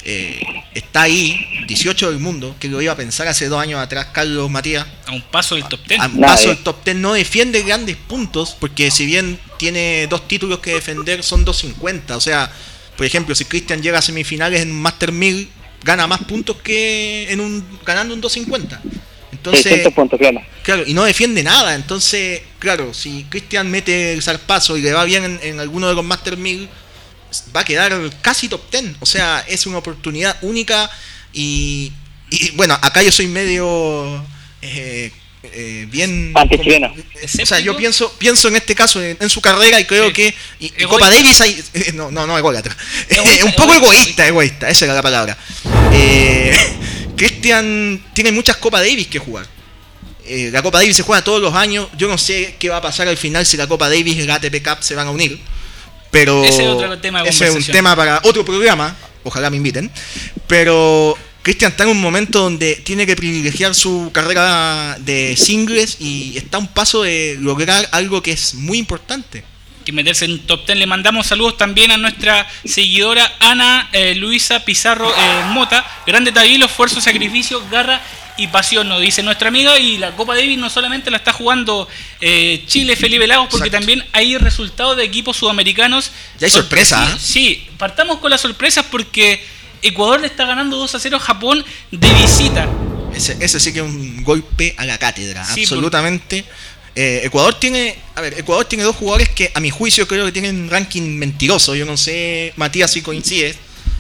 eh, 0.06 0.42
está 0.74 1.04
ahí, 1.04 1.66
18 1.68 2.12
del 2.12 2.20
mundo, 2.20 2.56
que 2.60 2.70
lo 2.70 2.82
iba 2.82 2.94
a 2.94 2.96
pensar 2.96 3.28
hace 3.28 3.48
dos 3.48 3.62
años 3.62 3.80
atrás 3.82 4.08
Carlos 4.14 4.50
Matías. 4.50 4.88
A 5.06 5.12
un 5.12 5.22
paso 5.22 5.56
del 5.56 5.66
top 5.66 5.82
10. 5.88 6.00
A 6.00 6.08
un 6.08 6.22
paso 6.22 6.48
del 6.48 6.58
top 6.60 6.84
10 6.84 6.98
no 6.98 7.14
defiende 7.14 7.62
grandes 7.64 7.98
puntos, 7.98 8.56
porque 8.60 8.92
si 8.92 9.06
bien 9.06 9.40
tiene 9.58 10.08
dos 10.08 10.28
títulos 10.28 10.60
que 10.60 10.74
defender, 10.74 11.24
son 11.24 11.44
250. 11.44 12.16
O 12.16 12.22
sea, 12.22 12.52
por 13.00 13.06
ejemplo, 13.06 13.34
si 13.34 13.46
Cristian 13.46 13.82
llega 13.82 14.00
a 14.00 14.02
semifinales 14.02 14.60
en 14.60 14.72
un 14.72 14.82
Master 14.82 15.14
1000, 15.14 15.48
gana 15.86 16.06
más 16.06 16.22
puntos 16.26 16.58
que 16.58 17.32
en 17.32 17.40
un 17.40 17.66
ganando 17.86 18.14
un 18.14 18.20
250. 18.20 18.82
Entonces, 19.32 19.64
600 19.64 19.94
puntos, 19.94 20.20
claro. 20.20 20.42
Claro, 20.64 20.84
y 20.86 20.94
no 20.94 21.06
defiende 21.06 21.42
nada. 21.42 21.76
Entonces, 21.76 22.42
claro, 22.60 22.94
si 22.94 23.24
Cristian 23.30 23.72
mete 23.72 24.12
el 24.12 24.22
zarpazo 24.22 24.76
y 24.76 24.82
le 24.82 24.92
va 24.92 25.06
bien 25.06 25.24
en, 25.24 25.40
en 25.42 25.62
alguno 25.62 25.88
de 25.88 25.96
los 25.96 26.04
Master 26.04 26.36
1000, 26.36 26.68
va 27.56 27.62
a 27.62 27.64
quedar 27.64 27.98
casi 28.22 28.50
top 28.50 28.70
10. 28.70 28.98
O 29.00 29.06
sea, 29.06 29.46
es 29.48 29.66
una 29.66 29.78
oportunidad 29.78 30.36
única. 30.42 30.92
Y, 31.32 31.94
y, 32.30 32.52
bueno, 32.58 32.78
acá 32.82 33.02
yo 33.02 33.14
soy 33.14 33.28
medio 33.28 34.22
eh, 34.62 35.10
eh, 35.44 35.86
bien. 35.90 36.34
O 36.36 37.46
sea, 37.46 37.60
yo 37.60 37.76
pienso 37.78 38.12
pienso 38.18 38.48
en 38.50 38.56
este 38.58 38.76
caso 38.76 39.02
en, 39.02 39.18
en 39.20 39.30
su 39.30 39.42
carrera 39.42 39.80
y 39.80 39.86
creo 39.86 40.08
Sí. 40.08 40.14
que. 40.14 40.36
Y. 40.60 40.70
Copa 40.86 41.10
Davis 41.10 41.40
hay. 41.42 41.64
eh, 41.74 41.92
No, 41.94 42.12
no, 42.12 42.28
no, 42.28 42.38
ególatra. 42.38 42.76
Egoísta, 43.08 43.46
un 43.46 43.54
poco 43.54 43.74
egoísta. 43.74 43.88
egoísta, 44.02 44.28
egoísta, 44.28 44.70
esa 44.70 44.86
era 44.86 44.94
la 44.96 45.02
palabra. 45.02 45.38
Eh, 45.94 46.56
Cristian 47.16 48.04
tiene 48.14 48.32
muchas 48.32 48.58
Copa 48.58 48.80
Davis 48.80 49.08
que 49.08 49.20
jugar. 49.20 49.46
Eh, 50.26 50.50
la 50.52 50.62
Copa 50.62 50.80
Davis 50.80 50.96
se 50.96 51.04
juega 51.04 51.24
todos 51.24 51.42
los 51.42 51.54
años. 51.56 51.88
Yo 51.98 52.08
no 52.08 52.18
sé 52.18 52.56
qué 52.60 52.70
va 52.70 52.78
a 52.78 52.82
pasar 52.82 53.08
al 53.08 53.18
final 53.18 53.46
si 53.46 53.58
la 53.58 53.68
Copa 53.68 53.90
Davis 53.90 54.16
y 54.18 54.22
la 54.28 54.36
ATP 54.36 54.64
Cup 54.64 54.78
se 54.84 54.96
van 54.96 55.08
a 55.08 55.12
unir. 55.12 55.40
Pero 56.12 56.44
Ese 56.44 56.64
es 56.64 56.68
otro 56.70 57.00
tema 57.00 57.22
de 57.24 57.30
ese 57.30 57.48
es 57.48 57.56
un 57.56 57.64
tema 57.64 57.96
para 57.96 58.20
otro 58.24 58.44
programa. 58.46 58.96
Ojalá 59.24 59.50
me 59.50 59.58
inviten. 59.58 59.92
Pero 60.48 61.18
Cristian 61.50 61.72
está 61.72 61.84
en 61.86 61.90
un 61.90 62.00
momento 62.00 62.42
donde 62.42 62.76
tiene 62.76 63.08
que 63.08 63.16
privilegiar 63.16 63.74
su 63.74 64.12
carrera 64.14 64.96
de 65.00 65.36
singles 65.36 65.98
y 66.00 66.38
está 66.38 66.58
a 66.58 66.60
un 66.60 66.68
paso 66.68 67.02
de 67.02 67.38
lograr 67.40 67.90
algo 67.92 68.22
que 68.22 68.32
es 68.34 68.54
muy 68.54 68.78
importante. 68.78 69.44
que 69.84 69.92
meterse 69.92 70.26
en 70.26 70.46
top 70.46 70.68
10. 70.68 70.78
Le 70.78 70.86
mandamos 70.86 71.26
saludos 71.26 71.58
también 71.58 71.90
a 71.90 71.98
nuestra 71.98 72.48
seguidora 72.66 73.28
Ana 73.40 73.90
eh, 73.94 74.14
Luisa 74.14 74.64
Pizarro 74.64 75.10
eh, 75.10 75.44
Mota. 75.48 75.84
Grande 76.06 76.32
tabilo, 76.32 76.68
esfuerzo, 76.68 77.02
sacrificio, 77.02 77.68
garra 77.72 78.00
y 78.38 78.46
pasión, 78.46 78.88
nos 78.88 79.02
dice 79.02 79.24
nuestra 79.24 79.48
amiga. 79.48 79.80
Y 79.80 79.98
la 79.98 80.16
Copa 80.16 80.36
Davis 80.36 80.60
no 80.60 80.70
solamente 80.70 81.10
la 81.10 81.18
está 81.18 81.34
jugando 81.34 81.88
eh, 82.22 82.64
Chile, 82.68 82.96
Felipe 82.96 83.26
Lagos, 83.26 83.48
porque 83.50 83.70
Exacto. 83.70 83.88
también 83.88 84.08
hay 84.14 84.38
resultados 84.38 84.98
de 84.98 85.04
equipos 85.04 85.38
sudamericanos. 85.38 86.12
Ya 86.38 86.46
hay 86.46 86.52
sorpresa, 86.52 87.12
¿eh? 87.12 87.18
Sí, 87.20 87.68
partamos 87.80 88.20
con 88.20 88.30
las 88.30 88.42
sorpresas 88.42 88.86
porque 88.92 89.44
Ecuador 89.82 90.20
le 90.20 90.28
está 90.28 90.46
ganando 90.46 90.78
2 90.78 90.96
a 90.96 91.00
0 91.00 91.18
a 91.18 91.20
Japón 91.20 91.64
de 91.92 92.14
visita. 92.14 92.68
Ese, 93.14 93.38
ese 93.40 93.60
sí 93.60 93.74
que 93.74 93.80
es 93.80 93.86
un 93.86 94.24
golpe 94.24 94.76
a 94.78 94.86
la 94.86 94.98
cátedra, 94.98 95.44
Sí, 95.46 95.62
absolutamente. 95.64 96.46
Eh, 96.96 97.22
Ecuador 97.24 97.54
tiene, 97.54 97.96
a 98.16 98.22
ver, 98.22 98.38
Ecuador 98.38 98.66
tiene 98.66 98.84
dos 98.84 98.96
jugadores 98.96 99.30
que 99.30 99.52
a 99.54 99.60
mi 99.60 99.70
juicio 99.70 100.08
creo 100.08 100.26
que 100.26 100.32
tienen 100.32 100.70
ranking 100.70 101.18
mentiroso. 101.18 101.76
Yo 101.76 101.86
no 101.86 101.96
sé, 101.98 102.54
Matías, 102.58 102.92
si 102.92 103.02
coincides, 103.02 103.58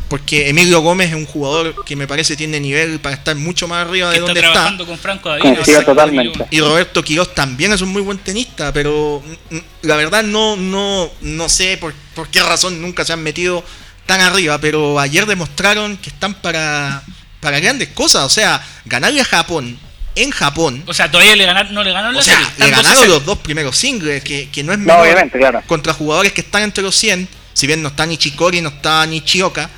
porque 0.09 0.49
Emilio 0.49 0.81
Gómez 0.81 1.09
es 1.09 1.15
un 1.15 1.25
jugador 1.25 1.85
que 1.85 1.95
me 1.95 2.07
parece 2.07 2.35
tiene 2.35 2.59
nivel 2.59 2.99
para 2.99 3.15
estar 3.15 3.35
mucho 3.35 3.67
más 3.67 3.87
arriba 3.87 4.09
Que 4.11 4.13
de 4.13 4.17
está 4.17 4.25
donde 4.27 4.39
está. 4.39 4.51
trabajando 4.51 4.85
con 4.87 4.97
Franco 4.97 5.29
David. 5.29 5.59
Totalmente. 5.85 6.45
Y 6.51 6.59
Roberto 6.59 7.03
Quiroz 7.03 7.33
también 7.35 7.71
es 7.71 7.81
un 7.81 7.89
muy 7.89 8.01
buen 8.01 8.17
tenista, 8.17 8.73
pero 8.73 9.23
mm, 9.51 9.55
mm, 9.55 9.61
la 9.83 9.95
verdad 9.95 10.23
no, 10.23 10.55
no, 10.55 11.09
no 11.21 11.47
sé 11.47 11.77
por, 11.77 11.93
por 12.15 12.27
qué 12.29 12.41
razón 12.41 12.81
nunca 12.81 13.05
se 13.05 13.13
han 13.13 13.21
metido 13.21 13.63
tan 14.09 14.21
arriba, 14.21 14.57
pero 14.59 14.99
ayer 14.99 15.25
demostraron 15.27 15.95
que 15.97 16.09
están 16.09 16.33
para, 16.33 17.03
para 17.39 17.59
grandes 17.59 17.89
cosas. 17.89 18.23
O 18.25 18.29
sea, 18.29 18.59
ganarle 18.85 19.21
a 19.21 19.25
Japón 19.25 19.77
en 20.15 20.31
Japón. 20.31 20.83
O 20.87 20.93
sea, 20.93 21.09
todavía 21.11 21.35
le 21.35 21.45
ganaron, 21.45 21.73
no 21.73 21.83
le 21.83 21.91
ganaron 21.91 22.15
la 22.15 22.19
O 22.19 22.23
sea, 22.23 22.33
serie. 22.33 22.49
le 22.57 22.65
Están 22.65 22.71
2 22.71 22.79
a 22.79 22.81
ganaron 22.83 23.03
0. 23.03 23.13
los 23.13 23.25
dos 23.25 23.37
primeros 23.37 23.77
singles, 23.77 24.23
que, 24.23 24.49
que 24.49 24.63
no 24.63 24.73
es 24.73 24.79
No, 24.79 24.85
menor 24.85 25.01
obviamente, 25.03 25.37
claro. 25.37 25.61
contra 25.67 25.93
jugadores 25.93 26.33
que 26.33 26.41
están 26.41 26.63
entre 26.63 26.83
los 26.83 26.95
100, 26.95 27.29
si 27.53 27.67
bien 27.67 27.81
no 27.83 27.89
está 27.89 28.05
ni 28.07 28.17
Chikori, 28.17 28.61
no 28.61 28.69
está 28.69 29.05
ni 29.05 29.21
Chioka, 29.21 29.69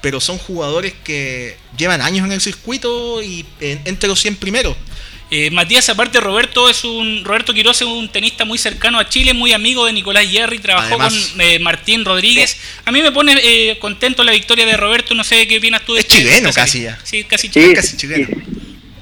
pero 0.00 0.20
son 0.20 0.38
jugadores 0.38 0.94
que 1.04 1.58
llevan 1.76 2.00
años 2.00 2.24
en 2.24 2.32
el 2.32 2.40
circuito 2.40 3.20
y 3.22 3.44
en- 3.60 3.82
entre 3.84 4.08
los 4.08 4.20
100 4.20 4.36
primeros. 4.36 4.76
Eh, 5.32 5.48
Matías, 5.52 5.88
aparte 5.88 6.18
Roberto 6.18 6.68
es 6.68 6.82
un 6.84 7.22
Roberto 7.24 7.54
Quiroz 7.54 7.80
es 7.80 7.86
un 7.86 8.08
tenista 8.08 8.44
muy 8.44 8.58
cercano 8.58 8.98
a 8.98 9.08
Chile, 9.08 9.32
muy 9.32 9.52
amigo 9.52 9.86
de 9.86 9.92
Nicolás 9.92 10.28
Yerri, 10.28 10.58
trabajó 10.58 10.88
Además- 11.00 11.30
con 11.32 11.40
eh, 11.40 11.58
Martín 11.60 12.04
Rodríguez. 12.04 12.60
A 12.84 12.90
mí 12.90 13.00
me 13.00 13.12
pone 13.12 13.34
eh, 13.40 13.78
contento 13.78 14.24
la 14.24 14.32
victoria 14.32 14.66
de 14.66 14.76
Roberto, 14.76 15.14
no 15.14 15.22
sé 15.22 15.46
qué 15.46 15.58
opinas 15.58 15.82
tú 15.82 15.94
de 15.94 16.00
Es 16.00 16.06
este- 16.06 16.16
chileno 16.16 16.50
casi 16.52 16.82
ya. 16.82 16.98
Sí, 17.04 17.22
casi 17.24 17.46
Sí, 17.46 17.52
chileno. 17.52 17.74
casi 17.74 17.96
chileno. 17.96 18.26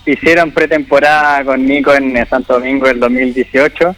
hi- 0.05 0.13
hicieron 0.13 0.51
pretemporada 0.53 1.45
con 1.45 1.65
Nico 1.67 1.95
en 1.95 2.15
eh, 2.17 2.27
Santo 2.29 2.55
Domingo 2.55 2.87
el 2.89 3.01
2018 3.01 3.97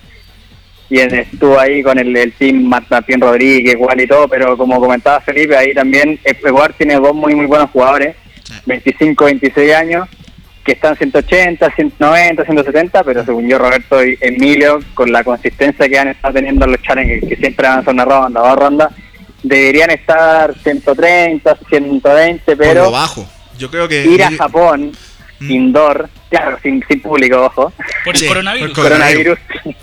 y 0.88 0.98
él 1.00 1.12
estuvo 1.14 1.58
ahí 1.58 1.82
con 1.82 1.98
el, 1.98 2.16
el 2.16 2.32
team 2.32 2.62
Mart- 2.62 2.88
Martín 2.90 3.20
Rodríguez 3.20 3.74
igual 3.74 4.00
y 4.00 4.06
todo, 4.06 4.28
pero 4.28 4.56
como 4.56 4.78
comentaba 4.78 5.20
Felipe, 5.20 5.56
ahí 5.56 5.74
también 5.74 6.18
Ecuador 6.24 6.74
tiene 6.78 6.94
dos 6.94 7.12
muy 7.14 7.34
muy 7.34 7.46
buenos 7.46 7.70
jugadores, 7.70 8.14
Sí. 8.44 8.54
25, 8.66 9.24
26 9.26 9.72
años, 9.74 10.08
que 10.64 10.72
están 10.72 10.96
180, 10.96 11.70
190, 11.74 12.44
170, 12.44 13.02
pero 13.04 13.24
según 13.24 13.48
yo 13.48 13.58
Roberto 13.58 14.04
y 14.04 14.18
Emilio, 14.20 14.80
con 14.94 15.10
la 15.10 15.24
consistencia 15.24 15.88
que 15.88 15.98
han 15.98 16.08
estado 16.08 16.34
teniendo 16.34 16.66
los 16.66 16.80
challenges, 16.82 17.28
que 17.28 17.36
siempre 17.36 17.66
avanzan 17.66 17.94
una 17.94 18.04
ronda, 18.04 18.40
dos 18.40 18.56
rondas, 18.56 18.88
deberían 19.42 19.90
estar 19.90 20.54
130, 20.62 21.56
120, 21.68 22.44
Por 22.44 22.56
lo 22.66 22.72
pero 22.72 22.90
bajo. 22.90 23.26
Yo 23.58 23.70
creo 23.70 23.88
que. 23.88 24.04
ir 24.04 24.22
a 24.22 24.30
Japón 24.32 24.92
Mm. 25.42 25.50
indoor, 25.50 26.10
claro, 26.28 26.58
sin, 26.62 26.84
sin 26.86 27.00
público, 27.00 27.42
ojo, 27.42 27.72
Por 28.04 28.14
el 28.14 28.20
Sí, 28.20 28.26
coronavirus. 28.28 28.72
por 28.72 28.84
el 28.84 28.90
coronavirus, 28.92 29.38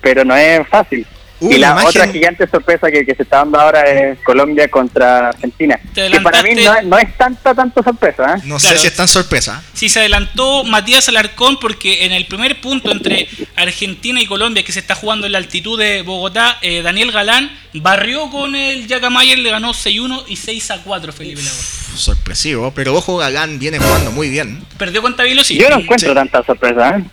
pero 0.00 0.24
no 0.24 0.36
es 0.36 0.68
fácil. 0.68 1.04
Y 1.40 1.58
la 1.58 1.70
imagen- 1.72 1.86
otra 1.88 2.08
gigante 2.08 2.46
sorpresa 2.48 2.90
que, 2.90 3.04
que 3.04 3.14
se 3.14 3.24
está 3.24 3.38
dando 3.38 3.60
ahora 3.60 3.82
es 3.90 4.18
Colombia 4.20 4.68
contra 4.68 5.28
Argentina. 5.30 5.78
Que 5.94 6.08
para 6.22 6.42
mí 6.42 6.54
no, 6.54 6.74
es- 6.74 6.84
no 6.84 6.98
es 6.98 7.16
tanta, 7.18 7.54
tanto 7.54 7.82
sorpresa, 7.82 8.36
¿eh? 8.36 8.40
No 8.44 8.56
Claro. 8.58 8.76
sé 8.76 8.78
si 8.80 8.86
es 8.86 8.96
tan 8.96 9.08
sorpresa. 9.08 9.62
Sí, 9.74 9.88
se 9.88 9.98
adelantó 10.00 10.64
Matías 10.64 11.08
Alarcón 11.08 11.58
porque 11.60 12.04
en 12.06 12.12
el 12.12 12.26
primer 12.26 12.60
punto 12.60 12.90
entre 12.92 13.28
Argentina 13.56 14.20
y 14.20 14.26
Colombia, 14.26 14.62
que 14.64 14.72
se 14.72 14.78
está 14.80 14.94
jugando 14.94 15.26
en 15.26 15.32
la 15.32 15.38
altitud 15.38 15.78
de 15.78 16.02
Bogotá, 16.02 16.58
eh, 16.62 16.82
Daniel 16.82 17.10
Galán 17.12 17.50
barrió 17.74 18.30
con 18.30 18.54
el 18.54 18.86
Mayer, 19.10 19.38
le 19.38 19.50
ganó 19.50 19.72
6-1 19.74 20.24
y 20.28 20.36
6-4 20.36 21.12
Felipe 21.12 21.42
Lagos. 21.42 21.58
Uf, 21.92 21.98
sorpresivo, 21.98 22.72
pero 22.74 22.94
ojo, 22.94 23.16
Galán 23.16 23.58
viene 23.58 23.78
jugando 23.78 24.12
muy 24.12 24.28
bien. 24.30 24.64
Perdió 24.78 25.02
con 25.02 25.14
Tabilo, 25.16 25.42
sí. 25.44 25.56
Yo 25.58 25.68
no 25.68 25.80
encuentro 25.80 26.08
Sí. 26.10 26.14
tanta 26.14 26.42
sorpresa, 26.44 26.96
¿eh? 26.98 27.04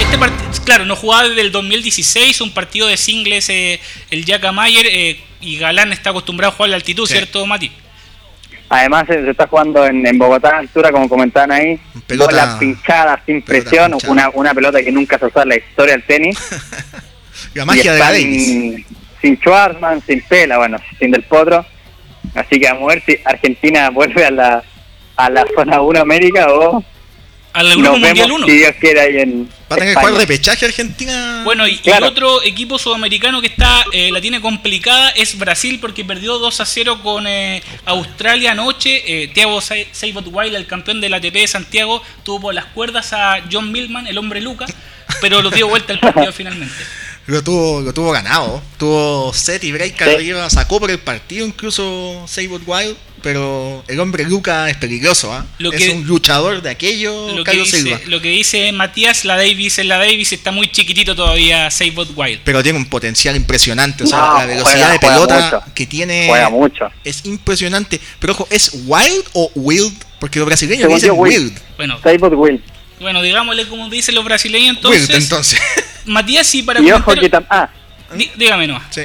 Este 0.00 0.64
claro, 0.64 0.84
no 0.84 0.96
jugaba 0.96 1.28
desde 1.28 1.40
el 1.42 1.52
2016, 1.52 2.40
un 2.40 2.52
partido 2.52 2.86
de 2.88 2.96
singles, 2.96 3.48
eh, 3.48 3.80
el 4.10 4.24
Jaca 4.24 4.52
Mayer, 4.52 4.86
eh, 4.86 5.20
y 5.40 5.58
Galán 5.58 5.92
está 5.92 6.10
acostumbrado 6.10 6.52
a 6.52 6.56
jugar 6.56 6.68
a 6.68 6.70
la 6.70 6.76
altitud, 6.76 7.06
Sí. 7.06 7.14
¿cierto, 7.14 7.44
Mati? 7.46 7.70
Además 8.68 9.04
se, 9.08 9.24
se 9.24 9.30
está 9.30 9.46
jugando 9.48 9.84
en, 9.86 10.06
en 10.06 10.16
Bogotá 10.18 10.50
a 10.56 10.58
altura, 10.58 10.92
como 10.92 11.08
comentaban 11.08 11.50
ahí, 11.52 11.78
Pelota- 12.06 12.30
bolas 12.30 12.56
pinchadas 12.58 13.20
sin 13.26 13.42
pelota 13.42 13.68
presión, 13.70 13.90
pinchada. 13.92 14.12
una, 14.12 14.28
una 14.30 14.54
pelota 14.54 14.82
que 14.82 14.92
nunca 14.92 15.18
se 15.18 15.26
usa 15.26 15.42
en 15.42 15.48
la 15.48 15.56
historia 15.56 15.92
del 15.94 16.04
tenis. 16.04 16.38
La 17.54 17.62
y 17.64 17.66
magia 17.66 17.92
de 17.94 17.98
Davis. 17.98 18.86
Sin 19.20 19.36
Schwarzman, 19.38 20.02
sin 20.06 20.22
Pela, 20.22 20.58
bueno, 20.58 20.78
sin 20.98 21.10
Del 21.10 21.22
Potro. 21.24 21.64
Así 22.34 22.60
que 22.60 22.68
a 22.68 22.74
ver 22.74 23.02
si 23.04 23.18
Argentina 23.24 23.90
vuelve 23.90 24.24
a 24.24 24.30
la, 24.30 24.62
a 25.16 25.30
la 25.30 25.44
zona 25.54 25.80
1 25.80 26.00
América 26.00 26.46
o 26.52 26.84
Al 27.52 27.68
Grupo 27.72 27.82
nos 27.82 27.98
Mundial 28.00 28.14
vemos 28.28 28.30
1. 28.42 28.46
si 28.46 28.52
Dios 28.52 28.72
quiere 28.80 29.00
ahí 29.00 29.16
en 29.18 29.48
Va 29.70 29.76
a 29.76 29.78
tener 29.78 29.94
que 29.94 30.00
jugar 30.00 30.14
repechaje 30.20 30.66
Argentina. 30.66 31.42
Bueno, 31.44 31.66
y, 31.66 31.78
Claro. 31.78 32.06
otro 32.08 32.42
equipo 32.42 32.78
sudamericano 32.78 33.40
que 33.40 33.48
está 33.48 33.84
eh, 33.92 34.10
la 34.12 34.20
tiene 34.20 34.40
complicada 34.40 35.10
es 35.10 35.36
Brasil 35.38 35.78
porque 35.80 36.04
perdió 36.04 36.38
2 36.38 36.60
a 36.60 36.64
0 36.66 37.00
con 37.02 37.26
eh, 37.26 37.62
Australia 37.86 38.52
anoche. 38.52 39.02
Eh, 39.24 39.28
Thiago 39.28 39.60
Se- 39.60 39.88
Seibot 39.92 40.26
Wild, 40.30 40.54
el 40.54 40.66
campeón 40.66 41.00
del 41.00 41.14
ATP 41.14 41.34
de 41.34 41.46
Santiago, 41.48 42.02
tuvo 42.24 42.40
por 42.40 42.54
las 42.54 42.66
cuerdas 42.66 43.12
a 43.12 43.40
John 43.50 43.70
Millman, 43.72 44.06
el 44.06 44.18
hombre 44.18 44.40
Luca, 44.40 44.66
pero 45.20 45.42
lo 45.42 45.50
dio 45.50 45.68
vuelta 45.68 45.92
el 45.92 45.98
partido 46.00 46.32
finalmente. 46.32 46.74
Lo 47.26 47.44
tuvo, 47.44 47.80
lo 47.80 47.92
tuvo 47.94 48.10
ganado. 48.12 48.60
Tuvo 48.76 49.32
set 49.32 49.62
y 49.64 49.70
break 49.72 49.96
Sí. 50.02 50.02
arriba. 50.10 50.50
Sacó 50.50 50.80
por 50.80 50.90
el 50.90 50.98
partido 50.98 51.46
incluso 51.46 52.24
Sabot 52.26 52.62
Wild. 52.66 52.96
Pero 53.22 53.84
el 53.88 54.00
hombre 54.00 54.24
Luca 54.24 54.68
es 54.70 54.76
peligroso. 54.76 55.32
¿ah? 55.32 55.44
Lo 55.58 55.72
es 55.72 55.84
que- 55.84 55.90
un 55.90 56.06
luchador 56.06 56.62
de 56.62 56.70
aquello, 56.70 57.28
Lo 57.30 57.38
que, 57.38 57.50
Carlos 57.50 57.70
dice, 57.70 57.82
Silva. 57.82 58.00
lo 58.06 58.20
que 58.20 58.28
dice 58.30 58.72
Matías, 58.72 59.24
la 59.24 59.36
Davis 59.36 59.78
en 59.78 59.88
la 59.88 59.98
Davis 59.98 60.32
está 60.32 60.50
muy 60.52 60.70
chiquitito 60.70 61.14
todavía 61.14 61.70
Seibot 61.70 62.08
Wild. 62.16 62.40
Pero 62.44 62.62
tiene 62.62 62.78
un 62.78 62.86
potencial 62.86 63.36
impresionante. 63.36 64.04
O 64.04 64.06
sea, 64.06 64.18
No, 64.18 64.38
la 64.38 64.46
velocidad 64.46 64.72
juega- 64.72 64.92
de 64.92 64.98
pelota 64.98 65.40
mucho. 65.60 65.74
que 65.74 65.86
tiene 65.86 66.26
Juega 66.28 66.48
mucho. 66.50 66.88
es 67.04 67.24
impresionante. 67.26 68.00
Pero 68.18 68.32
ojo, 68.32 68.48
¿es 68.50 68.70
Wild 68.86 69.24
o 69.34 69.50
Wild? 69.54 69.92
Porque 70.18 70.38
los 70.38 70.46
brasileños 70.46 70.82
Según 70.82 70.96
dicen 70.96 71.10
Wild. 71.14 71.36
Wild. 71.52 71.58
Bueno, 71.76 71.98
Seibot 72.02 72.32
Will. 72.34 72.62
bueno, 73.00 73.22
digámosle 73.22 73.66
como 73.68 73.88
dicen 73.88 74.14
los 74.14 74.24
brasileños 74.24 74.76
entonces. 74.76 75.08
Wild, 75.08 75.22
entonces. 75.22 75.60
Matías, 76.06 76.46
sí, 76.46 76.62
para 76.62 76.80
Y 76.80 76.90
ojo 76.92 77.12
que 77.14 77.30
ah, 77.48 77.70
Dí- 78.14 78.30
dígame 78.36 78.66
nomás. 78.66 78.84
sí. 78.90 79.02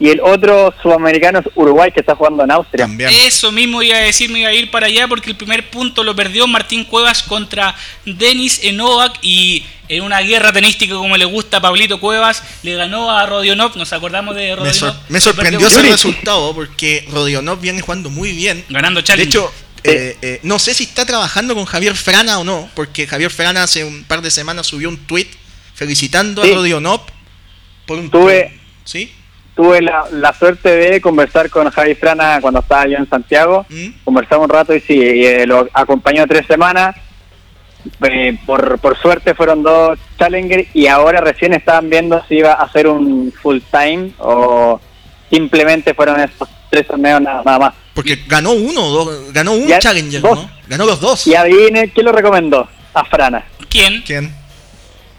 Y 0.00 0.08
el 0.08 0.20
otro 0.20 0.74
sudamericano 0.82 1.40
es 1.40 1.46
Uruguay, 1.54 1.92
que 1.92 2.00
está 2.00 2.14
jugando 2.16 2.42
en 2.42 2.50
Austria. 2.50 2.86
También. 2.86 3.10
Eso 3.26 3.52
mismo 3.52 3.82
iba 3.82 3.96
a 3.98 4.00
decir, 4.00 4.30
me 4.30 4.40
iba 4.40 4.48
a 4.48 4.52
ir 4.54 4.70
para 4.70 4.86
allá 4.86 5.06
porque 5.06 5.28
el 5.30 5.36
primer 5.36 5.68
punto 5.70 6.02
lo 6.02 6.16
perdió 6.16 6.46
Martín 6.46 6.84
Cuevas 6.84 7.22
contra 7.22 7.74
Denis 8.06 8.60
Enovac 8.64 9.18
y 9.20 9.62
en 9.88 10.02
una 10.02 10.20
guerra 10.22 10.52
tenística 10.52 10.94
como 10.94 11.16
le 11.18 11.26
gusta 11.26 11.58
a 11.58 11.60
Pablito 11.60 12.00
Cuevas, 12.00 12.42
le 12.62 12.76
ganó 12.76 13.10
a 13.10 13.26
Rodionov, 13.26 13.76
nos 13.76 13.92
acordamos 13.92 14.34
de 14.36 14.42
Me, 14.48 14.56
Rodionov. 14.56 14.74
sor- 14.74 14.96
me 15.10 15.20
sorprendió 15.20 15.66
ese 15.66 15.82
resultado 15.82 16.54
porque 16.54 17.04
Rodionov 17.10 17.60
viene 17.60 17.80
jugando 17.82 18.08
muy 18.08 18.32
bien. 18.32 18.64
Ganando 18.70 19.00
De 19.00 19.04
challenge. 19.04 19.28
hecho, 19.28 19.52
eh, 19.84 20.16
eh, 20.22 20.40
no 20.44 20.58
sé 20.58 20.72
si 20.74 20.84
está 20.84 21.04
trabajando 21.04 21.54
con 21.54 21.64
Javier 21.66 21.94
Frana 21.94 22.38
o 22.38 22.44
no, 22.44 22.70
porque 22.74 23.06
Javier 23.06 23.30
Frana 23.30 23.64
hace 23.64 23.84
un 23.84 24.04
par 24.04 24.22
de 24.22 24.30
semanas 24.30 24.66
subió 24.66 24.88
un 24.88 24.96
tweet 24.96 25.26
felicitando 25.74 26.42
Sí. 26.44 26.52
a 26.52 26.54
Rodionov 26.54 27.02
por 27.86 27.98
un 27.98 28.10
Tuve- 28.10 28.52
¿Sí? 28.84 29.12
Tuve 29.54 29.82
la, 29.82 30.04
la 30.12 30.32
suerte 30.32 30.70
de 30.76 31.00
conversar 31.00 31.50
con 31.50 31.68
Javi 31.70 31.94
Frana 31.94 32.38
cuando 32.40 32.60
estaba 32.60 32.86
yo 32.86 32.96
en 32.96 33.08
Santiago. 33.08 33.66
¿Mm? 33.68 33.88
Conversamos 34.04 34.44
un 34.44 34.50
rato 34.50 34.74
y 34.74 34.80
sí, 34.80 34.94
y, 34.94 35.24
eh, 35.26 35.46
lo 35.46 35.68
acompañó 35.74 36.26
tres 36.26 36.46
semanas. 36.46 36.96
Eh, 38.02 38.36
por, 38.46 38.78
por 38.78 38.98
suerte 39.00 39.34
fueron 39.34 39.62
dos 39.62 39.98
Challenger 40.18 40.66
y 40.74 40.86
ahora 40.86 41.20
recién 41.22 41.54
estaban 41.54 41.88
viendo 41.88 42.22
si 42.28 42.34
iba 42.36 42.52
a 42.52 42.64
hacer 42.64 42.86
un 42.86 43.32
full 43.42 43.58
time 43.70 44.12
o 44.18 44.78
simplemente 45.30 45.94
fueron 45.94 46.20
estos 46.20 46.46
tres 46.70 46.86
torneos 46.86 47.20
nada, 47.22 47.42
nada 47.44 47.58
más. 47.58 47.74
Porque 47.94 48.18
ganó 48.26 48.52
uno, 48.52 48.82
dos- 48.90 49.32
ganó 49.32 49.52
un 49.52 49.66
Ya, 49.66 49.78
Challenger, 49.78 50.20
dos. 50.20 50.38
¿no? 50.42 50.50
Ganó 50.68 50.84
los 50.86 51.00
dos. 51.00 51.26
Y 51.26 51.34
adivine, 51.34 51.88
¿quién 51.90 52.04
lo 52.06 52.12
recomendó? 52.12 52.68
A 52.92 53.04
Frana, 53.04 53.44
¿Quién? 53.68 54.02
¿Quién? 54.02 54.34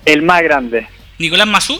el 0.06 0.22
más 0.22 0.41
grande, 0.44 0.88
Nicolás 1.20 1.48
Mazú. 1.48 1.80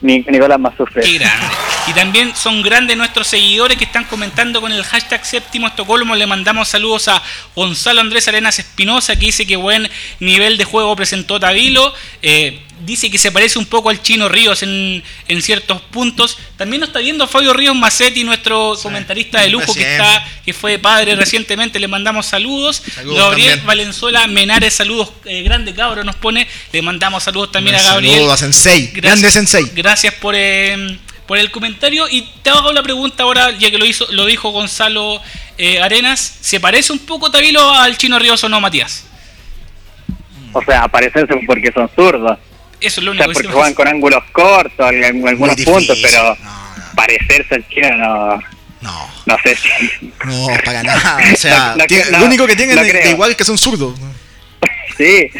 Ni- 0.00 0.24
Nicolás 0.28 0.58
Mazufre. 0.58 1.02
Qué 1.02 1.18
grande. 1.18 1.46
Y 1.90 1.92
también 1.92 2.36
son 2.36 2.62
grandes 2.62 2.96
nuestros 2.96 3.26
seguidores 3.26 3.76
que 3.76 3.82
están 3.82 4.04
comentando 4.04 4.60
con 4.60 4.70
el 4.70 4.84
hashtag 4.84 5.26
séptimo 5.26 5.66
Estocolmo. 5.66 6.14
Le 6.14 6.24
mandamos 6.24 6.68
saludos 6.68 7.08
a 7.08 7.20
Gonzalo 7.56 8.00
Andrés 8.00 8.28
Arenas 8.28 8.60
Espinosa 8.60 9.16
que 9.16 9.26
dice 9.26 9.44
que 9.44 9.56
buen 9.56 9.90
nivel 10.20 10.56
de 10.56 10.64
juego 10.64 10.94
presentó 10.94 11.40
Tabilo. 11.40 11.92
Eh, 12.22 12.62
dice 12.86 13.10
que 13.10 13.18
se 13.18 13.32
parece 13.32 13.58
un 13.58 13.66
poco 13.66 13.90
al 13.90 14.00
Chino 14.02 14.28
Ríos 14.28 14.62
en, 14.62 15.02
en 15.26 15.42
ciertos 15.42 15.80
puntos. 15.82 16.38
También 16.56 16.78
nos 16.78 16.90
está 16.90 17.00
viendo 17.00 17.26
Fabio 17.26 17.52
Ríos 17.54 17.74
Macetti, 17.74 18.22
nuestro 18.22 18.78
comentarista 18.80 19.40
de 19.40 19.48
lujo 19.48 19.74
que 19.74 19.82
está 19.82 20.24
que 20.44 20.52
fue 20.52 20.78
padre 20.78 21.16
recientemente. 21.16 21.80
Le 21.80 21.88
mandamos 21.88 22.26
saludos. 22.26 22.84
Saludos 22.94 23.18
Gabriel 23.18 23.48
también. 23.48 23.66
Valenzuela 23.66 24.26
Menares, 24.28 24.74
saludos. 24.74 25.10
eh, 25.24 25.42
grande 25.42 25.74
cabro 25.74 26.04
nos 26.04 26.14
pone. 26.14 26.46
Le 26.72 26.82
mandamos 26.82 27.24
saludos 27.24 27.50
también 27.50 27.74
a 27.74 27.82
Gabriel. 27.82 28.14
Saludos 28.14 28.34
a 28.34 28.36
Sensei, 28.36 28.86
grande 28.94 29.28
Sensei. 29.32 29.64
Gracias 29.74 30.14
por, 30.14 30.34
eh, 30.36 30.98
por 31.30 31.38
el 31.38 31.52
comentario. 31.52 32.08
Y 32.10 32.22
te 32.42 32.50
hago 32.50 32.72
la 32.72 32.82
pregunta 32.82 33.22
ahora, 33.22 33.52
ya 33.52 33.70
que 33.70 33.78
lo 33.78 33.84
hizo, 33.84 34.04
lo 34.10 34.26
dijo 34.26 34.50
Gonzalo 34.50 35.22
eh, 35.58 35.80
Arenas. 35.80 36.18
¿Se 36.40 36.58
parece 36.58 36.92
un 36.92 36.98
poco 36.98 37.30
Tabilo 37.30 37.70
al 37.72 37.96
Chino 37.96 38.18
Ríos 38.18 38.42
o 38.42 38.48
no, 38.48 38.60
Matías? 38.60 39.06
O 40.52 40.60
sea, 40.64 40.88
parecense 40.88 41.32
porque 41.46 41.70
son 41.70 41.88
zurdos. 41.94 42.36
Eso 42.80 43.00
es 43.00 43.04
lo 43.04 43.12
O 43.12 43.14
sea, 43.14 43.26
único 43.26 43.28
que 43.28 43.32
porque 43.34 43.38
decimos. 43.46 43.54
juegan 43.54 43.74
con 43.74 43.86
ángulos 43.86 44.24
cortos 44.32 44.90
en, 44.92 45.28
algunos 45.28 45.54
puntos, 45.54 45.96
pero 46.02 46.36
No, 46.42 46.50
no. 46.76 46.94
parecerse 46.96 47.54
al 47.54 47.68
chino 47.68 47.96
no, 47.96 48.42
No, 48.80 49.10
no 49.26 49.36
sé 49.44 49.54
si... 49.54 50.12
no, 50.24 50.46
para 50.64 50.82
nada. 50.82 51.16
O 51.32 51.36
sea, 51.36 51.58
No, 51.68 51.76
no, 51.76 51.84
tiene- 51.86 52.10
no, 52.10 52.18
lo 52.18 52.24
único 52.26 52.44
que 52.48 52.56
tienen 52.56 52.74
de 52.82 52.90
creo. 52.90 53.10
igual 53.12 53.30
es 53.30 53.36
que 53.36 53.44
son 53.44 53.56
zurdos. 53.56 53.94
Sí. 54.98 55.30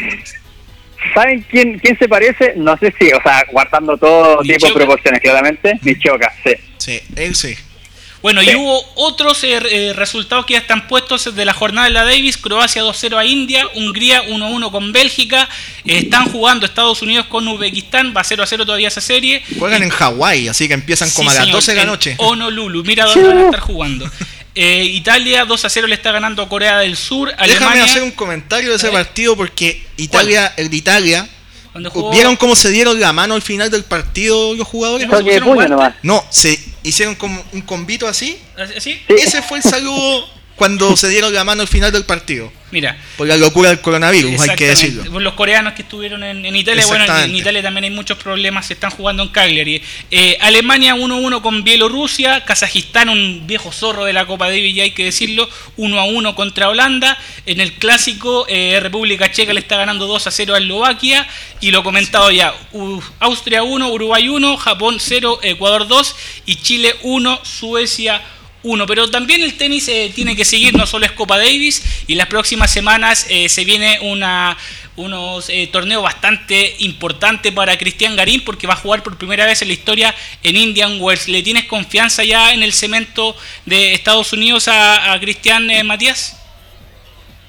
¿Saben 1.13 1.45
quién, 1.49 1.79
quién 1.79 1.97
se 1.97 2.07
parece? 2.07 2.53
No 2.55 2.77
sé 2.77 2.93
si, 2.99 3.11
o 3.11 3.21
sea, 3.21 3.43
guardando 3.51 3.97
todo 3.97 4.41
tipo 4.41 4.67
de 4.67 4.73
proporciones, 4.73 5.19
claramente. 5.21 5.79
Ni 5.81 5.97
choca, 5.99 6.33
sí. 6.43 6.51
Sí, 6.77 6.99
él 7.15 7.35
sí. 7.35 7.55
Bueno, 8.21 8.41
Sí. 8.41 8.51
y 8.51 8.55
hubo 8.55 8.79
otros 8.97 9.43
eh, 9.43 9.57
eh, 9.71 9.93
resultados 9.95 10.45
que 10.45 10.53
ya 10.53 10.59
están 10.59 10.87
puestos 10.87 11.33
de 11.35 11.43
la 11.43 11.53
jornada 11.53 11.87
de 11.87 11.93
la 11.93 12.03
Davis. 12.03 12.37
Croacia 12.37 12.83
2-0 12.83 13.17
a 13.17 13.25
India, 13.25 13.65
Hungría 13.75 14.21
1-1 14.27 14.69
con 14.71 14.91
Bélgica. 14.93 15.49
Eh, 15.85 15.97
están 16.03 16.25
jugando 16.31 16.67
Estados 16.67 17.01
Unidos 17.01 17.25
con 17.25 17.47
Uzbekistán, 17.47 18.13
va 18.15 18.21
0-0 18.23 18.63
todavía 18.63 18.89
esa 18.89 19.01
serie. 19.01 19.41
Juegan 19.57 19.81
en 19.81 19.89
Hawái, 19.89 20.47
así 20.49 20.67
que 20.67 20.75
empiezan 20.75 21.09
como 21.09 21.31
Sí, 21.31 21.35
a 21.37 21.39
las 21.39 21.45
señor, 21.45 21.57
12 21.57 21.71
de 21.71 21.77
la 21.77 21.85
noche. 21.85 22.15
Honolulu, 22.17 22.83
mira 22.83 23.05
dónde 23.05 23.27
van 23.27 23.37
a 23.39 23.45
estar 23.45 23.59
jugando. 23.59 24.05
Eh, 24.53 24.83
Italia 24.83 25.45
2 25.45 25.65
a 25.65 25.69
0 25.69 25.87
le 25.87 25.95
está 25.95 26.11
ganando 26.11 26.41
a 26.41 26.49
Corea 26.49 26.79
del 26.79 26.97
Sur. 26.97 27.33
Déjame 27.53 27.75
hacer 27.89 28.03
un 28.03 28.11
comentario 28.11 28.69
de 28.69 28.75
ese 28.75 28.87
partido 28.93 29.35
porque 29.37 29.81
Italia, 29.97 30.53
el 30.57 30.69
de 30.69 30.75
Italia, 30.77 31.29
jugó- 31.89 32.11
¿vieron 32.11 32.35
cómo 32.35 32.55
se 32.55 32.69
dieron 32.69 32.99
la 32.99 33.13
mano 33.13 33.35
al 33.35 33.41
final 33.41 33.69
del 33.71 33.83
partido 33.85 34.53
los 34.55 34.67
jugadores? 34.67 35.07
No, 36.03 36.25
se 36.29 36.59
hicieron 36.83 37.15
como 37.15 37.41
un 37.53 37.61
convito 37.61 38.07
así. 38.09 38.37
¿Así? 38.57 38.79
Sí. 38.81 39.01
Ese 39.07 39.41
fue 39.41 39.59
el 39.59 39.63
saludo 39.63 40.27
cuando 40.61 40.95
se 40.95 41.09
dieron 41.09 41.33
la 41.33 41.43
mano 41.43 41.63
al 41.63 41.67
final 41.67 41.91
del 41.91 42.05
partido. 42.05 42.53
Mira, 42.69 42.95
Por 43.17 43.25
la 43.25 43.35
locura 43.35 43.69
del 43.69 43.81
coronavirus, 43.81 44.39
hay 44.41 44.55
que 44.55 44.67
decirlo. 44.67 45.19
Los 45.19 45.33
coreanos 45.33 45.73
que 45.73 45.81
estuvieron 45.81 46.23
en, 46.23 46.45
en 46.45 46.55
Italia, 46.55 46.85
bueno, 46.85 47.03
en. 47.17 47.35
Italia 47.35 47.63
también 47.63 47.85
hay 47.85 47.89
muchos 47.89 48.19
problemas, 48.19 48.67
se 48.67 48.73
están 48.73 48.91
jugando 48.91 49.23
en 49.23 49.29
Cagliari. 49.29 49.81
Eh, 50.11 50.37
Alemania 50.39 50.93
1-1 50.95 51.41
con 51.41 51.63
Bielorrusia, 51.63 52.45
Kazajistán, 52.45 53.09
un 53.09 53.47
viejo 53.47 53.71
zorro 53.71 54.05
de 54.05 54.13
la 54.13 54.27
Copa 54.27 54.49
Davis, 54.49 54.75
ya 54.75 54.83
hay 54.83 54.91
que 54.91 55.05
decirlo, 55.05 55.49
1-1 55.77 56.35
contra 56.35 56.69
Holanda. 56.69 57.17
En 57.47 57.59
el 57.59 57.73
clásico, 57.73 58.45
eh, 58.47 58.77
República 58.79 59.31
Checa 59.31 59.53
le 59.53 59.61
está 59.61 59.77
ganando 59.77 60.07
2-0 60.07 60.53
a 60.53 60.59
Eslovaquia. 60.59 61.27
Y 61.59 61.71
lo 61.71 61.83
comentado 61.83 62.29
ya, 62.29 62.53
Austria 63.19 63.63
1, 63.63 63.91
Uruguay 63.91 64.29
1, 64.29 64.57
Japón 64.57 64.97
0, 64.99 65.39
Ecuador 65.41 65.87
2 65.87 66.15
y 66.45 66.57
Chile 66.57 66.95
1, 67.01 67.39
Suecia 67.43 68.21
1. 68.21 68.40
Pero 68.87 69.09
también 69.09 69.41
el 69.41 69.55
tenis 69.55 69.87
eh, 69.87 70.11
tiene 70.13 70.35
que 70.35 70.45
seguir, 70.45 70.75
no 70.75 70.85
solo 70.85 71.05
es 71.05 71.11
Copa 71.13 71.37
Davis, 71.37 72.03
y 72.07 72.15
las 72.15 72.27
próximas 72.27 72.71
semanas 72.71 73.25
eh, 73.29 73.49
se 73.49 73.65
viene 73.65 73.99
una 74.01 74.57
unos 74.97 75.49
eh, 75.49 75.69
torneos 75.71 76.03
bastante 76.03 76.75
importantes 76.79 77.51
para 77.51 77.77
Cristian 77.77 78.15
Garín 78.15 78.43
porque 78.43 78.67
va 78.67 78.73
a 78.73 78.77
jugar 78.77 79.03
por 79.03 79.17
primera 79.17 79.45
vez 79.45 79.61
en 79.61 79.69
la 79.69 79.73
historia 79.73 80.15
en 80.43 80.57
Indian 80.57 80.97
Wells. 80.99 81.27
¿Le 81.27 81.41
tienes 81.41 81.65
confianza 81.65 82.23
ya 82.23 82.53
en 82.53 82.61
el 82.61 82.73
cemento 82.73 83.35
de 83.65 83.93
Estados 83.93 84.33
Unidos 84.33 84.67
a, 84.67 85.13
a 85.13 85.19
Cristian 85.19 85.69
eh, 85.71 85.83
Matías? 85.83 86.37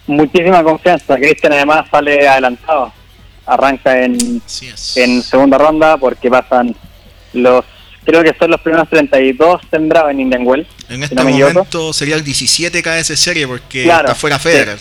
Muchísima 0.06 0.62
confianza. 0.62 1.16
Cristian 1.16 1.52
además 1.52 1.86
sale 1.90 2.26
adelantado. 2.26 2.92
Arranca 3.44 4.04
en, 4.04 4.40
en 4.96 5.22
segunda 5.22 5.58
ronda 5.58 5.96
porque 5.96 6.30
pasan 6.30 6.74
los... 7.32 7.64
Creo 8.04 8.22
que 8.22 8.34
son 8.38 8.50
los 8.50 8.60
primeros 8.60 8.88
32 8.90 9.60
sembrados 9.70 10.10
en 10.10 10.20
Indian 10.20 10.42
Wells. 10.46 10.66
En 10.88 10.96
si 10.98 11.02
este 11.04 11.14
no 11.14 11.24
momento 11.24 11.92
sería 11.92 12.16
el 12.16 12.24
17 12.24 12.82
KS 12.82 13.18
serie 13.18 13.46
porque 13.46 13.84
Claro, 13.84 14.08
está 14.08 14.14
fuera 14.14 14.38
sí. 14.38 14.42
Federer. 14.44 14.78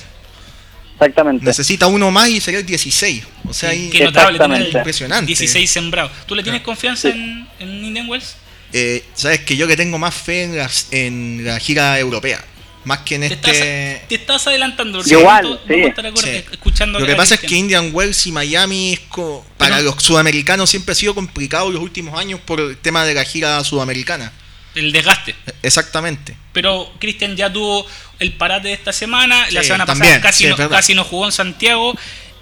Exactamente. 0.95 1.45
Necesita 1.45 1.87
uno 1.87 2.11
más 2.11 2.29
y 2.29 2.39
sería 2.39 2.59
el 2.59 2.65
16. 2.65 3.23
O 3.47 3.53
sea, 3.53 3.69
ahí 3.69 3.89
Qué 3.89 4.03
notable 4.03 4.37
impresionante. 4.69 5.25
16 5.27 5.69
sembrados. 5.69 6.11
¿Tú 6.27 6.35
le 6.35 6.43
tienes 6.43 6.61
confianza 6.61 7.09
en, 7.09 7.47
en 7.59 7.85
Indian 7.85 8.07
Wells? 8.09 8.35
Eh, 8.73 9.03
sabes 9.15 9.39
que 9.41 9.57
yo 9.57 9.67
que 9.67 9.75
tengo 9.75 9.97
más 9.97 10.13
fe 10.15 10.43
en, 10.43 10.57
las- 10.57 10.87
en 10.91 11.43
la 11.43 11.59
gira 11.59 11.97
europea, 11.99 12.43
más 12.85 12.99
que 12.99 13.15
en 13.15 13.21
Te, 13.21 13.27
estás, 13.33 13.51
este. 13.53 14.05
te 14.09 14.15
estás 14.15 14.47
adelantando. 14.47 14.99
porque 14.99 15.13
Igual, 15.13 15.59
sí. 15.67 16.43
escuchando 16.51 16.99
Lo 16.99 17.05
que 17.05 17.15
pasa 17.15 17.35
es 17.35 17.41
que. 17.41 17.55
Indian 17.55 17.89
Wells 17.93 18.25
y 18.27 18.31
Miami 18.31 18.93
es 18.93 18.99
co- 19.01 19.45
para 19.57 19.77
Pero- 19.77 19.91
los 19.91 20.03
sudamericanos 20.03 20.69
siempre 20.69 20.93
ha 20.93 20.95
sido 20.95 21.13
complicado 21.15 21.69
los 21.71 21.81
últimos 21.81 22.19
años 22.19 22.39
por 22.39 22.59
el 22.59 22.77
tema 22.77 23.05
de 23.05 23.13
la 23.13 23.23
gira 23.23 23.63
sudamericana. 23.63 24.31
El 24.73 24.91
desgaste. 24.93 25.35
Exactamente. 25.63 26.35
Pero 26.53 26.91
Cristian 26.99 27.35
ya 27.35 27.51
tuvo 27.51 27.85
el 28.19 28.33
parate 28.33 28.69
de 28.69 28.73
esta 28.73 28.93
semana. 28.93 29.45
la 29.51 29.61
Sí, 29.61 29.67
semana 29.67 29.85
también, 29.85 30.13
pasada 30.13 30.21
casi, 30.21 30.43
sí, 30.45 30.49
no, 30.49 30.69
casi 30.69 30.95
no 30.95 31.03
jugó 31.03 31.25
en 31.25 31.31
Santiago. 31.31 31.93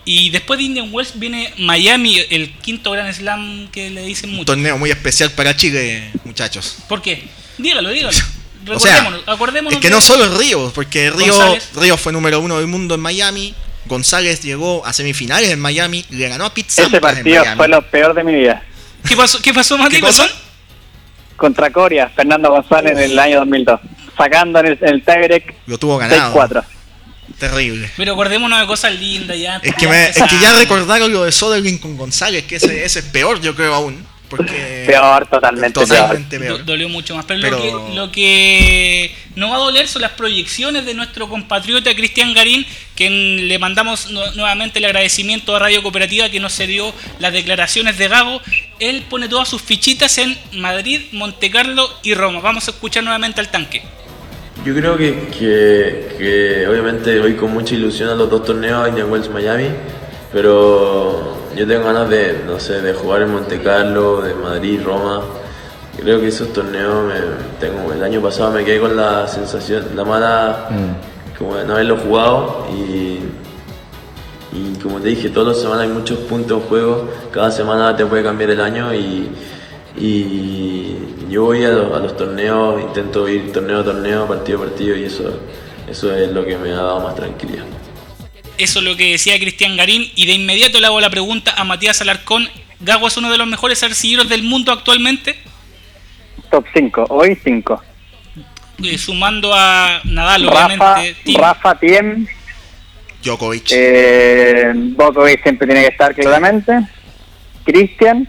Y 0.06 0.30
después 0.30 0.58
de 0.58 0.63
Indian 0.65 0.89
Wells 0.91 1.13
viene 1.19 1.54
Miami, 1.58 2.19
el 2.30 2.52
quinto 2.62 2.91
Grand 2.91 3.13
Slam 3.13 3.67
que 3.71 3.89
le 3.89 4.04
dicen 4.04 4.30
Un 4.30 4.38
mucho. 4.38 4.45
torneo 4.45 4.78
muy 4.78 4.89
especial 4.91 5.32
para 5.32 5.56
Chile, 5.56 6.12
muchachos. 6.23 6.78
¿Por 6.88 7.02
qué? 7.02 7.25
Dígalo, 7.58 7.89
dígalo. 7.89 8.17
O 8.67 8.80
sea, 8.80 9.22
acordémonos 9.28 9.74
es 9.74 9.80
que 9.80 9.88
de- 9.89 9.93
no 9.95 10.02
solo 10.02 10.38
Río, 10.38 10.72
porque 10.76 11.10
Río, 11.10 11.34
González. 11.34 11.69
Río 11.76 11.98
fue 11.98 12.12
número 12.12 12.39
uno 12.39 12.58
del 12.58 12.67
mundo 12.67 12.95
en 12.95 13.02
Miami. 13.02 13.56
González 13.86 14.41
llegó 14.41 14.86
a 14.86 14.93
semifinales 14.93 15.50
en 15.50 15.60
Miami, 15.60 16.06
le 16.10 16.30
ganó 16.30 16.45
a 16.45 16.54
Pete 16.54 16.69
Ese 16.69 17.02
partido 17.02 17.43
fue 17.56 17.67
lo 17.67 17.82
peor 17.89 18.13
de 18.13 18.24
mi 18.24 18.36
vida. 18.36 18.62
¿Qué 19.08 19.15
pasó, 19.15 19.41
qué 19.41 19.54
pasó 19.54 19.78
Mati? 19.78 19.95
¿Qué? 19.95 20.02
¿Perdón? 20.02 20.28
Contra 21.38 21.72
Coria, 21.72 22.10
Fernando 22.10 22.50
González 22.52 22.91
en 22.98 23.12
el 23.12 23.17
año 23.19 23.39
2002. 23.39 23.80
Sacando 24.17 24.60
en 24.60 24.65
el, 24.67 24.78
en 24.82 25.02
el 25.08 25.43
Lo 25.65 25.78
tuvo 25.78 25.98
ganado. 25.98 26.34
6-4. 26.36 26.63
Terrible. 27.39 27.89
Pero 27.95 28.13
acordémonos 28.13 28.60
de 28.60 28.67
cosas 28.67 28.93
lindas 28.93 29.38
ya. 29.38 29.62
Es 29.63 29.74
que, 29.76 29.88
me- 29.88 30.10
es 30.10 30.15
que 30.15 30.39
ya 30.41 30.58
recordaron 30.58 31.12
lo 31.13 31.24
de 31.24 31.32
Soderling 31.32 31.78
con 31.78 31.95
González, 31.95 32.43
que 32.45 32.58
ese, 32.58 32.84
ese 32.84 33.00
es 33.00 33.06
peor, 33.06 33.39
yo 33.39 33.56
creo 33.56 33.74
aún. 33.74 34.06
Porque 34.30 34.84
Peor, 34.86 35.26
totalmente 35.28 35.80
totalmente 35.80 36.38
Do- 36.38 36.44
peor. 36.44 36.65
dolió 36.65 36.88
mucho 36.89 37.15
más. 37.15 37.26
Pero, 37.26 37.42
Pero- 37.42 37.58
Lo, 37.58 37.62
que, 37.89 37.96
lo 37.96 38.12
que 38.12 39.15
no 39.36 39.50
va 39.50 39.56
a 39.56 39.60
doler 39.60 39.88
son 39.88 40.02
las 40.04 40.12
proyecciones 40.12 40.86
de 40.86 40.94
nuestro 40.94 41.28
compatriota 41.28 41.94
Cristian 41.96 42.34
Garín, 42.34 42.65
quien 42.96 43.48
le 43.48 43.58
mandamos 43.60 44.12
nu- 44.12 44.22
nuevamente 44.36 44.80
el 44.80 44.86
agradecimiento 44.86 45.56
a 45.56 45.60
Radio 45.60 45.82
Cooperativa 45.82 46.30
que 46.30 46.39
nos 46.39 46.54
cedió 46.54 46.94
las 47.20 47.34
declaraciones 47.34 47.98
de 47.98 48.08
Gago. 48.08 48.42
él 48.80 49.04
pone 49.10 49.28
todas 49.28 49.50
sus 49.50 49.62
fichitas 49.62 50.18
en 50.20 50.38
Madrid, 50.54 51.02
Monte 51.12 51.50
Carlo 51.52 51.89
y 52.04 52.13
Roma. 52.13 52.39
Vamos 52.39 52.68
a 52.68 52.72
escuchar 52.72 53.04
nuevamente 53.04 53.42
al 53.42 53.50
tanque. 53.50 53.82
Yo 54.65 54.76
creo 54.76 54.98
que, 54.98 55.28
que, 55.38 56.15
que 56.18 56.68
obviamente 56.68 57.18
voy 57.20 57.36
con 57.36 57.52
mucha 57.54 57.74
ilusión 57.76 58.10
a 58.10 58.15
los 58.15 58.30
dos 58.30 58.44
torneos, 58.46 58.88
Indian 58.89 59.10
Wells 59.10 59.30
Miami, 59.30 59.70
pero 60.32 61.38
yo 61.56 61.68
tengo 61.68 61.86
ganas 61.86 62.10
de, 62.10 62.44
no 62.46 62.60
sé, 62.60 62.82
de 62.82 62.94
jugar 62.94 63.24
en 63.24 63.32
Monte 63.32 63.62
Carlo, 63.62 64.22
de 64.22 64.34
Madrid, 64.34 64.82
Roma. 64.84 65.22
Creo 65.98 66.22
que 66.22 66.28
esos 66.28 66.54
torneos, 66.54 67.06
me, 67.06 67.15
tengo, 67.60 67.92
el 67.92 68.02
año 68.04 68.22
pasado 68.22 68.52
me 68.52 68.63
quedé 68.63 68.80
con 68.80 68.96
la 68.96 69.28
sensación, 69.28 69.88
la 69.96 70.06
mala, 70.06 70.70
como 71.38 71.56
de 71.56 71.65
no 71.65 71.74
haberlo 71.74 71.98
jugado 71.98 72.68
y, 72.72 73.20
y 74.56 74.76
como 74.82 75.00
te 75.00 75.10
dije, 75.10 75.30
todas 75.30 75.50
las 75.50 75.62
semanas 75.62 75.84
hay 75.84 75.89
muchos 75.89 76.20
puntos 76.20 76.62
en 76.62 76.70
juego, 76.70 77.10
cada 77.32 77.52
semana 77.52 77.96
te 77.96 78.06
puede 78.06 78.24
cambiar 78.24 78.52
el 78.52 78.62
año 78.62 78.94
y, 78.94 79.30
y 79.98 80.98
yo 81.30 81.44
voy 81.44 81.65
a 81.65 81.70
los, 81.70 81.92
a 81.94 82.00
los 82.00 82.15
torneos, 82.15 82.82
intento 82.82 83.28
ir 83.28 83.52
torneo 83.52 83.80
a 83.80 83.84
torneo, 83.84 84.26
partido 84.26 84.60
a 84.60 84.62
partido 84.62 84.96
y 84.96 85.04
eso, 85.04 85.24
eso 85.88 86.13
es 86.13 86.32
lo 86.32 86.46
que 86.46 86.58
me 86.58 86.72
ha 86.72 86.78
dado 86.78 87.02
más 87.02 87.15
tranquilidad. 87.15 87.65
Eso 88.60 88.80
es 88.80 88.86
lo 88.86 88.95
que 88.98 89.12
decía 89.13 89.39
Cristian 89.39 89.78
Garín 89.78 90.12
y 90.15 90.26
de 90.26 90.34
inmediato 90.34 90.80
le 90.80 90.88
hago 90.88 91.00
la 91.00 91.10
pregunta 91.10 91.54
a 91.58 91.63
Matías 91.63 92.02
Alarcón. 92.02 92.48
¿Gago 92.82 93.08
es 93.08 93.15
uno 93.17 93.32
de 93.32 93.38
los 93.38 93.48
mejores 93.48 93.82
arcilleros 93.84 94.28
del 94.30 94.43
mundo 94.43 94.72
actualmente? 94.72 95.36
Top 96.52 96.65
5, 96.74 97.06
hoy 97.10 97.38
5. 97.43 97.82
Eh, 98.84 98.98
sumando 98.98 99.54
a 99.54 100.02
Nadal, 100.06 100.45
Rafa, 100.48 100.65
obviamente. 100.95 101.15
Tim. 101.24 101.38
Rafa 101.39 101.76
Tiem, 101.80 102.28
Djokovic. 103.24 103.67
eh, 103.72 104.72
Bokovic 104.76 105.43
siempre 105.43 105.67
tiene 105.67 105.82
que 105.84 105.88
estar 105.89 106.13
claramente, 106.15 106.80
Cristian, 107.65 108.28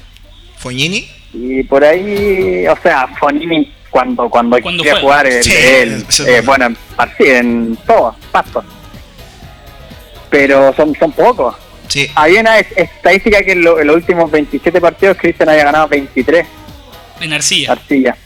Fognini. 0.58 1.08
y 1.32 1.62
por 1.64 1.84
ahí, 1.84 2.66
o 2.66 2.76
sea, 2.82 3.06
Fonini 3.18 3.72
cuando 3.90 4.28
cuando, 4.28 4.60
Cuando 4.60 4.82
quiere 4.82 5.00
jugar 5.00 5.26
Sí, 5.42 5.52
él, 5.52 6.04
eh, 6.08 6.22
verdad. 6.24 6.44
bueno, 6.44 6.66
en 6.66 6.76
parti- 6.96 7.24
en 7.28 7.76
todo, 7.86 8.16
pasto. 8.32 8.64
Pero 10.30 10.72
son, 10.76 10.94
son 10.98 11.12
pocos. 11.12 11.56
Sí. 11.88 12.08
Hay 12.14 12.34
una 12.34 12.58
es- 12.58 12.68
estadística 12.76 13.42
que 13.42 13.52
en, 13.52 13.62
lo- 13.62 13.80
en 13.80 13.86
los 13.88 13.96
últimos 13.96 14.30
27 14.30 14.80
partidos 14.80 15.16
Cristian 15.18 15.48
haya 15.48 15.64
ganado 15.64 15.88
23 15.88 16.46
En 17.20 17.32
Arcilla. 17.32 17.72
arcillas. 17.72 18.16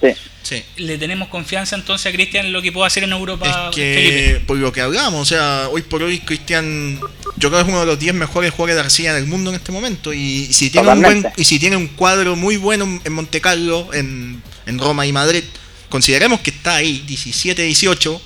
Sí. 0.00 0.08
Sí. 0.42 0.64
Le 0.78 0.98
tenemos 0.98 1.28
confianza 1.28 1.76
entonces 1.76 2.04
a 2.12 2.12
Cristian 2.14 2.46
en 2.46 2.52
lo 2.52 2.60
que 2.60 2.72
puede 2.72 2.88
hacer 2.88 3.04
en 3.04 3.12
Europa. 3.12 3.46
Es 3.70 3.76
Felipe. 3.76 4.10
que, 4.10 4.40
por 4.44 4.56
lo 4.56 4.72
que 4.72 4.80
hablamos, 4.80 5.20
o 5.22 5.24
sea, 5.24 5.68
hoy 5.70 5.82
por 5.82 6.02
hoy 6.02 6.18
Cristian, 6.18 6.98
yo 7.36 7.48
creo 7.48 7.60
que 7.60 7.62
es 7.62 7.68
uno 7.68 7.78
de 7.80 7.86
los 7.86 7.98
10 8.00 8.12
mejores 8.14 8.50
jugadores 8.50 8.74
de 8.74 8.80
arcilla 8.80 9.14
del 9.14 9.26
mundo 9.26 9.50
en 9.50 9.56
este 9.56 9.70
momento. 9.70 10.12
Y 10.12 10.52
si 10.52 10.68
tiene, 10.70 10.88
un 10.90 11.00
buen, 11.00 11.26
y 11.36 11.44
si 11.44 11.60
tiene 11.60 11.76
un 11.76 11.86
cuadro 11.86 12.34
muy 12.34 12.56
bueno 12.56 13.00
en 13.04 13.12
Monte 13.12 13.40
Carlo, 13.40 13.88
en, 13.94 14.42
en 14.66 14.78
Roma 14.80 15.06
y 15.06 15.12
Madrid, 15.12 15.44
consideremos 15.88 16.40
que 16.40 16.50
está 16.50 16.74
ahí, 16.74 17.04
17-18. 17.06 18.20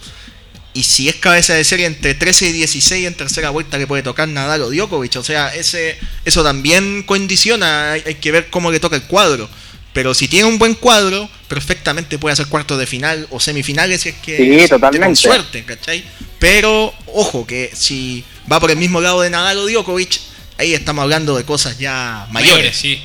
Y 0.77 0.83
si 0.83 1.09
es 1.09 1.17
cabeza 1.17 1.55
de 1.55 1.65
serie 1.65 1.87
entre 1.87 2.15
13 2.15 2.49
y 2.49 2.53
16 2.53 3.07
en 3.07 3.15
tercera 3.15 3.49
vuelta 3.49 3.79
le 3.79 3.87
puede 3.87 4.03
tocar 4.03 4.29
Nadal 4.29 4.61
o 4.61 4.71
Djokovic. 4.71 5.17
O 5.17 5.25
sea, 5.25 5.55
ese, 5.55 5.97
eso 6.27 6.45
también 6.45 7.03
condiciona. 7.05 7.93
Hay, 7.93 8.03
hay 8.05 8.15
que 8.17 8.31
ver 8.31 8.49
cómo 8.51 8.71
le 8.71 8.79
toca 8.79 8.97
el 8.97 9.03
cuadro. 9.05 9.49
Pero 9.95 10.13
si 10.13 10.29
tiene 10.29 10.45
un 10.47 10.59
buen 10.59 10.75
cuadro, 10.75 11.31
perfectamente 11.49 12.19
puede 12.19 12.35
hacer 12.35 12.49
cuartos 12.49 12.79
de 12.79 12.87
final 12.87 13.27
o 13.31 13.41
semifinales 13.41 14.03
si 14.03 14.11
es 14.11 14.17
que 14.17 14.37
Sí, 14.37 14.69
totalmente. 14.69 15.07
con 15.07 15.17
suerte, 15.17 15.65
¿cachai? 15.65 16.05
Pero, 16.39 16.93
ojo, 17.07 17.47
que 17.47 17.71
si 17.73 18.23
va 18.53 18.61
por 18.61 18.71
el 18.71 18.77
mismo 18.77 19.01
lado 19.01 19.23
de 19.23 19.31
Nadal 19.31 19.57
o 19.57 19.67
Djokovic, 19.67 20.21
ahí 20.59 20.75
estamos 20.75 21.03
hablando 21.03 21.35
de 21.39 21.45
cosas 21.45 21.79
ya 21.79 22.27
mayores. 22.31 22.77
sí. 22.77 23.03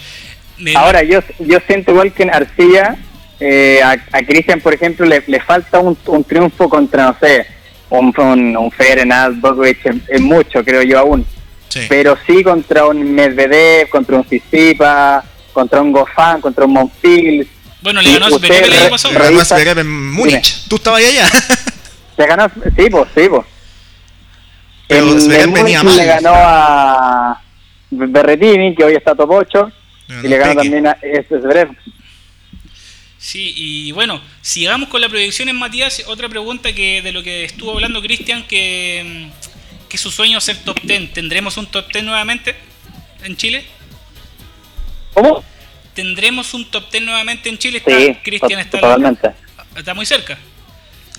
Ahora, 0.75 1.01
yo, 1.03 1.21
yo 1.39 1.59
siento 1.65 1.91
igual 1.91 2.13
que 2.13 2.23
en 2.23 2.31
Arcilla, 2.35 2.97
eh, 3.39 3.79
a, 3.81 3.91
a 4.11 4.23
Cristian, 4.23 4.59
por 4.59 4.73
ejemplo, 4.73 5.05
le, 5.05 5.23
le 5.25 5.39
falta 5.39 5.79
un, 5.79 5.97
un 6.05 6.23
triunfo 6.25 6.69
contra, 6.69 7.05
no 7.05 7.17
sé, 7.19 7.47
un, 7.91 8.13
un, 8.17 8.57
un 8.57 8.71
Federer, 8.71 9.07
es, 9.65 9.77
es 10.07 10.21
mucho, 10.21 10.63
creo 10.63 10.81
yo 10.81 10.99
aún. 10.99 11.25
Sí. 11.69 11.81
Pero 11.87 12.17
sí 12.27 12.43
contra 12.43 12.85
un 12.87 13.13
Medvedev, 13.13 13.87
contra 13.89 14.17
un 14.17 14.23
Tsitsipas, 14.25 15.23
contra 15.53 15.81
un 15.81 15.91
Goffin, 15.91 16.41
contra 16.41 16.65
un 16.65 16.73
Monfils. 16.73 17.47
Bueno, 17.81 18.01
le 18.01 18.13
ganó 18.13 18.25
a 18.27 18.29
Zverev 18.29 18.63
el 18.65 18.73
año 18.73 18.89
pasado. 18.89 19.13
Le 19.13 19.19
ganó 19.19 19.29
a 19.29 19.41
revisa- 19.43 19.55
Zverev 19.55 19.79
en 19.79 20.11
Múnich. 20.11 20.67
¿Tú 20.67 20.75
estabas 20.75 21.01
allá? 21.01 21.27
Le 22.17 22.27
ganó, 22.27 22.47
sí, 22.49 22.89
pues, 22.91 23.07
sí, 23.15 23.27
pues. 23.29 23.41
Pero 24.87 25.19
Zverev 25.19 25.51
venía 25.51 25.81
mal. 25.83 25.95
Le 25.97 26.05
ganó 26.05 26.31
a 26.33 27.41
Berretini, 27.89 28.75
que 28.75 28.83
hoy 28.83 28.95
está 28.95 29.15
top 29.15 29.31
8, 29.31 29.71
y 30.23 30.27
le 30.27 30.37
ganó 30.37 30.61
también 30.61 30.87
a 30.87 30.97
este 31.01 31.39
Zverev. 31.41 31.69
Sí, 33.21 33.53
y 33.55 33.91
bueno, 33.91 34.19
sigamos 34.41 34.89
con 34.89 34.99
la 34.99 35.07
proyección 35.07 35.47
en 35.47 35.55
Matías. 35.55 36.03
Otra 36.07 36.27
pregunta 36.27 36.73
que 36.73 37.03
de 37.03 37.11
lo 37.11 37.21
que 37.21 37.45
estuvo 37.45 37.71
hablando 37.71 38.01
Cristian, 38.01 38.47
que, 38.47 39.29
mm, 39.29 39.87
que 39.87 39.97
su 39.99 40.09
sueño 40.09 40.39
es 40.39 40.43
ser 40.43 40.57
top 40.63 40.79
10. 40.81 41.13
¿Tendremos 41.13 41.55
un 41.57 41.67
top 41.67 41.85
10 41.93 42.03
nuevamente 42.03 42.55
en 43.23 43.37
Chile? 43.37 43.63
¿Cómo? 45.13 45.43
¿Tendremos 45.93 46.55
un 46.55 46.65
top 46.71 46.89
10 46.89 47.03
nuevamente 47.03 47.47
en 47.49 47.59
Chile? 47.59 47.77
Está, 47.77 47.95
Sí, 47.95 48.17
Cristian 48.23 48.59
está, 48.59 48.79
totalmente. 48.79 49.29
está 49.75 49.93
muy 49.93 50.07
cerca. 50.07 50.39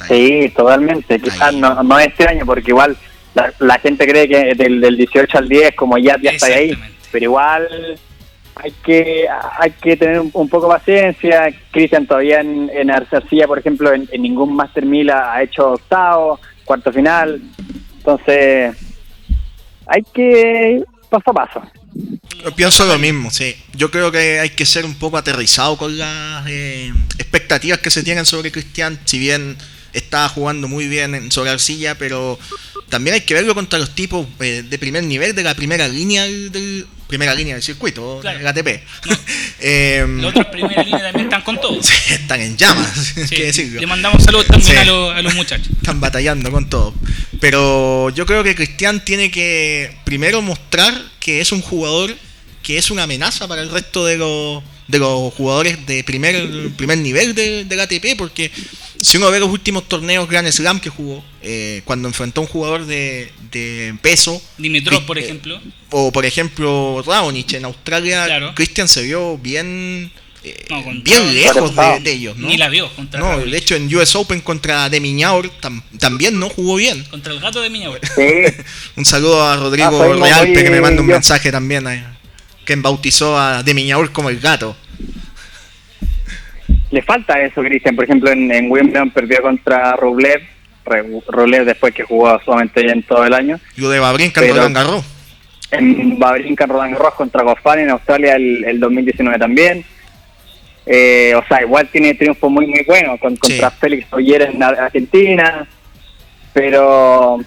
Sí, 0.09 0.53
totalmente. 0.57 1.21
Quizás 1.21 1.55
no, 1.55 1.85
no 1.85 2.01
este 2.01 2.27
año, 2.27 2.45
porque 2.45 2.73
igual 2.73 2.97
la, 3.35 3.55
la 3.61 3.79
gente 3.79 4.09
cree 4.09 4.27
que 4.27 4.55
del, 4.57 4.81
del 4.81 4.97
18 4.97 5.39
al 5.39 5.49
10, 5.49 5.77
como 5.77 5.97
ya, 5.99 6.17
ya 6.21 6.33
está 6.33 6.47
ahí. 6.47 6.77
Pero 7.13 7.25
igual 7.27 7.97
hay 8.57 8.71
que 8.85 9.27
hay 9.59 9.71
que 9.71 9.97
tener 9.97 10.21
un, 10.21 10.49
poco 10.49 10.67
de 10.67 10.75
paciencia. 10.75 11.55
Cristian 11.71 12.07
todavía 12.07 12.41
en, 12.41 12.71
en 12.73 12.91
Arcilla, 12.91 13.47
por 13.47 13.59
ejemplo, 13.59 13.93
en, 13.93 14.09
ningún 14.19 14.55
Master 14.55 14.85
1000 14.85 15.11
ha, 15.11 15.35
ha 15.35 15.43
hecho 15.43 15.73
octavo, 15.73 16.39
cuarto 16.65 16.93
final. 16.93 17.41
Entonces, 17.99 18.77
hay 19.87 20.03
que 20.13 20.83
paso 21.09 21.31
a 21.31 21.35
paso. 21.35 21.63
Yo 22.43 22.55
pienso 22.55 22.85
lo 22.87 22.99
mismo, 22.99 23.31
sí. 23.31 23.55
Yo 23.75 23.91
creo 23.91 24.11
que 24.11 24.41
hay 24.41 24.51
que 24.51 24.67
ser 24.67 24.85
un 24.85 24.95
poco 24.95 25.19
aterrizado 25.19 25.77
con 25.77 25.97
las 25.97 26.45
eh, 26.49 26.93
expectativas 27.19 27.79
que 27.79 27.91
se 27.91 28.03
tienen 28.03 28.25
sobre 28.25 28.51
Cristian. 28.51 28.99
Si 29.05 29.19
bien 29.19 29.57
está 29.93 30.29
jugando 30.29 30.69
muy 30.69 30.89
bien 30.89 31.15
en, 31.15 31.31
sobre 31.31 31.51
arcilla, 31.51 31.97
pero 31.97 32.39
también 32.93 33.15
hay 33.15 33.23
que 33.23 33.33
verlo 33.33 33.55
contra 33.55 33.79
los 33.79 33.95
tipos 33.95 34.27
eh, 34.41 34.63
de 34.69 34.79
primer 34.79 35.03
nivel 35.03 35.35
de 35.35 35.43
la 35.43 35.55
primera 35.55 35.89
línea 35.89 36.25
del, 36.25 36.87
primera 37.07 37.35
línea 37.35 37.55
del 37.55 37.63
circuito, 37.63 38.19
Claro. 38.21 38.37
del 38.37 38.47
ATP. 38.47 38.69
Em, 39.61 40.21
Los 40.21 40.31
otros 40.33 40.47
primera 40.49 40.83
línea 40.83 41.01
también 41.01 41.25
están 41.29 41.41
con 41.41 41.59
todo. 41.59 41.81
están 41.81 42.41
en 42.43 42.55
llamas, 42.59 43.15
Sí, 43.27 43.35
que 43.35 43.47
decirlo. 43.47 43.81
Le 43.81 43.87
mandamos 43.87 44.23
saludos 44.23 44.47
también 44.47 44.71
Sí. 44.73 44.77
a, 44.77 44.85
los, 44.85 45.15
a 45.17 45.23
los 45.23 45.35
muchachos. 45.35 45.69
Están 45.75 46.01
batallando 46.01 46.51
con 46.51 46.69
todo. 46.69 46.95
Pero 47.41 48.11
yo 48.11 48.27
creo 48.27 48.45
que 48.45 48.55
Cristian 48.55 49.03
tiene 49.03 49.31
que 49.31 49.97
primero 50.05 50.43
mostrar 50.43 50.93
que 51.19 51.41
es 51.41 51.51
un 51.51 51.63
jugador 51.63 52.15
que 52.63 52.77
es 52.77 52.91
una 52.91 53.05
amenaza 53.05 53.49
para 53.49 53.63
el 53.63 53.71
resto 53.71 54.05
de 54.05 54.19
los, 54.19 54.63
de 54.89 54.99
los 54.99 55.33
jugadores 55.35 55.85
de 55.87 56.05
primer, 56.05 56.71
primer 56.77 56.99
nivel 56.99 57.35
de, 57.35 57.65
del 57.65 57.81
ATP, 57.81 58.17
porque 58.19 58.51
si 59.01 59.17
uno 59.17 59.31
ve 59.31 59.41
los 59.41 59.49
últimos 59.51 59.89
torneos 59.89 60.29
Grand 60.29 60.49
Slam 60.51 60.81
que 60.81 60.91
jugó, 60.91 61.25
eh, 61.43 61.83
cuando 61.85 62.09
enfrentó 62.09 62.41
a 62.41 62.45
un 62.45 62.49
jugador 62.49 62.85
de, 62.87 63.33
de 63.51 63.95
peso, 64.03 64.41
Dimitrov, 64.59 65.01
Cri- 65.03 65.07
por 65.07 65.19
eh, 65.19 65.25
ejemplo. 65.25 65.61
o 65.91 66.13
por 66.13 66.25
ejemplo 66.27 67.03
Raonic 67.07 67.55
en 67.55 67.65
Australia, 67.65 68.25
Claro. 68.27 68.55
Cristian 68.55 68.87
se 68.89 69.03
vio 69.03 69.39
bien, 69.39 70.13
eh, 70.45 70.67
No, 70.71 70.83
bien 71.03 71.35
lejos 71.35 71.75
de, 71.75 72.01
de 72.01 72.13
ellos. 72.13 72.37
¿no? 72.37 72.49
Ni 72.49 72.57
la 72.57 72.69
vio 72.69 72.89
contra, 72.95 73.19
No, 73.21 73.29
Raonic. 73.31 73.51
de 73.51 73.59
hecho 73.59 73.75
en 73.77 73.95
US 73.97 74.15
Open 74.17 74.41
contra 74.41 74.89
Demiñaur 74.91 75.51
tam- 75.61 75.83
también 75.99 76.39
no 76.39 76.49
jugó 76.49 76.77
bien. 76.77 77.03
contra 77.05 77.33
el 77.33 77.41
gato 77.41 77.61
de 77.61 77.71
Miñaure. 77.71 78.01
Sí, 78.15 78.63
Un 78.97 79.05
saludo 79.05 79.43
a 79.43 79.57
Rodrigo 79.57 80.03
Ah, 80.03 80.17
Realpe 80.17 80.65
que 80.65 80.71
me 80.71 80.81
manda 80.81 81.01
un 81.03 81.09
yo- 81.09 81.15
mensaje 81.15 81.51
también, 81.51 81.87
eh, 81.89 82.05
que 82.77 82.81
bautizó 82.83 83.39
a 83.39 83.63
Demiñaur 83.63 84.13
como 84.13 84.29
el 84.31 84.41
gato. 84.41 84.77
le 86.91 87.03
falta 87.03 87.41
eso, 87.41 87.63
Cristian. 87.63 87.97
Por 87.97 88.05
ejemplo, 88.05 88.31
en, 88.31 88.51
en 88.53 88.71
Wimbledon 88.71 89.11
perdió 89.11 89.41
contra 89.43 89.93
Rublev. 89.97 90.41
Rublev 91.29 91.65
después 91.65 91.95
que 91.95 92.03
jugó 92.03 92.41
solamente 92.45 92.81
en 92.91 93.03
todo 93.05 93.25
el 93.25 93.33
año. 93.35 93.59
Lo 93.77 93.89
de 93.89 93.99
Babrinka 93.99 94.45
en 94.45 94.55
Roland 94.55 94.75
Garros. 94.77 95.05
En 95.71 96.19
Babrinka 96.19 96.65
en 96.65 96.71
Roland 96.71 96.93
Garros 96.95 97.15
contra 97.15 97.43
Goffin 97.43 97.79
en 97.81 97.91
Australia 97.91 98.35
el, 98.37 98.65
el 98.65 98.81
2019 98.81 99.39
también. 99.39 99.85
Eh, 100.85 101.33
o 101.37 101.47
sea, 101.47 101.63
igual 101.63 101.89
tiene 101.93 102.15
triunfo 102.15 102.51
muy 102.51 102.67
muy 102.67 102.83
bueno 102.87 103.17
con, 103.19 103.37
contra 103.37 103.71
Sí. 103.71 103.77
Félix 103.81 104.13
Oyer 104.13 104.43
en 104.43 104.63
Ar- 104.63 104.81
Argentina. 104.81 105.67
Pero 106.53 107.39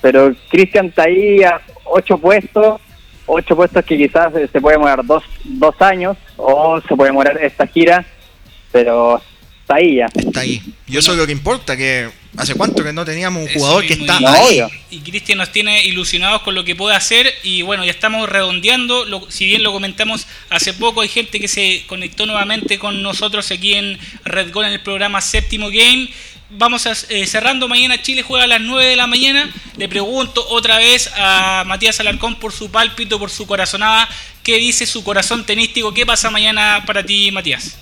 pero 0.00 0.32
Cristian 0.48 0.86
está 0.86 1.04
ahí 1.04 1.42
a 1.42 1.60
ocho 1.86 2.18
puestos, 2.18 2.80
ocho 3.28 3.54
puestos 3.54 3.84
que 3.84 3.96
quizás 3.96 4.34
eh, 4.34 4.48
se 4.52 4.60
puede 4.60 4.76
demorar 4.76 5.04
dos, 5.04 5.22
dos 5.44 5.74
años 5.80 6.16
o 6.36 6.80
se 6.80 6.96
puede 6.96 7.10
demorar 7.10 7.38
esta 7.42 7.66
gira, 7.66 8.04
pero 8.72 9.22
está 9.60 9.76
ahí 9.76 9.96
ya. 9.96 10.06
Está 10.14 10.40
ahí. 10.40 10.60
Y 10.86 10.96
eso 10.96 11.12
es 11.12 11.18
lo 11.18 11.26
que 11.26 11.32
importa, 11.32 11.76
que 11.76 12.08
¿Hace 12.36 12.54
cuánto 12.54 12.84
que 12.84 12.92
no 12.92 13.04
teníamos 13.04 13.42
un 13.42 13.48
jugador 13.48 13.84
que 13.84 13.94
está 13.94 14.20
No, 14.20 14.28
ahí? 14.28 14.60
obvio. 14.60 14.70
Y 14.90 15.00
Cristian 15.00 15.38
nos 15.38 15.50
tiene 15.50 15.82
ilusionados 15.84 16.42
con 16.42 16.54
lo 16.54 16.62
que 16.62 16.76
puede 16.76 16.94
hacer. 16.94 17.26
Y 17.42 17.62
bueno, 17.62 17.84
ya 17.84 17.90
estamos 17.90 18.28
redondeando. 18.28 19.06
Lo- 19.06 19.28
si 19.28 19.46
bien 19.46 19.64
lo 19.64 19.72
comentamos 19.72 20.28
hace 20.50 20.72
poco, 20.74 21.00
hay 21.00 21.08
gente 21.08 21.40
que 21.40 21.48
se 21.48 21.82
conectó 21.88 22.26
nuevamente 22.26 22.78
con 22.78 23.02
nosotros 23.02 23.50
aquí 23.50 23.74
en 23.74 23.98
Red 24.24 24.52
Goal 24.52 24.66
en 24.66 24.72
el 24.74 24.80
programa 24.80 25.20
Séptimo 25.20 25.68
Game. 25.68 26.10
Vamos 26.50 26.86
a, 26.86 26.92
eh, 27.10 27.26
cerrando. 27.26 27.68
Mañana 27.68 28.00
Chile 28.00 28.22
juega 28.22 28.44
a 28.44 28.46
las 28.46 28.60
9 28.60 28.86
de 28.86 28.96
la 28.96 29.06
mañana. 29.06 29.50
Le 29.76 29.88
pregunto 29.88 30.44
otra 30.48 30.78
vez 30.78 31.10
a 31.16 31.64
Matías 31.66 32.00
Alarcón 32.00 32.36
por 32.36 32.52
su 32.52 32.70
pálpito, 32.70 33.18
por 33.18 33.30
su 33.30 33.46
corazonada. 33.46 34.08
¿Qué 34.42 34.56
dice 34.56 34.86
su 34.86 35.04
corazón 35.04 35.44
tenístico? 35.44 35.92
¿Qué 35.92 36.06
pasa 36.06 36.30
mañana 36.30 36.84
para 36.86 37.04
ti, 37.04 37.30
Matías? 37.32 37.76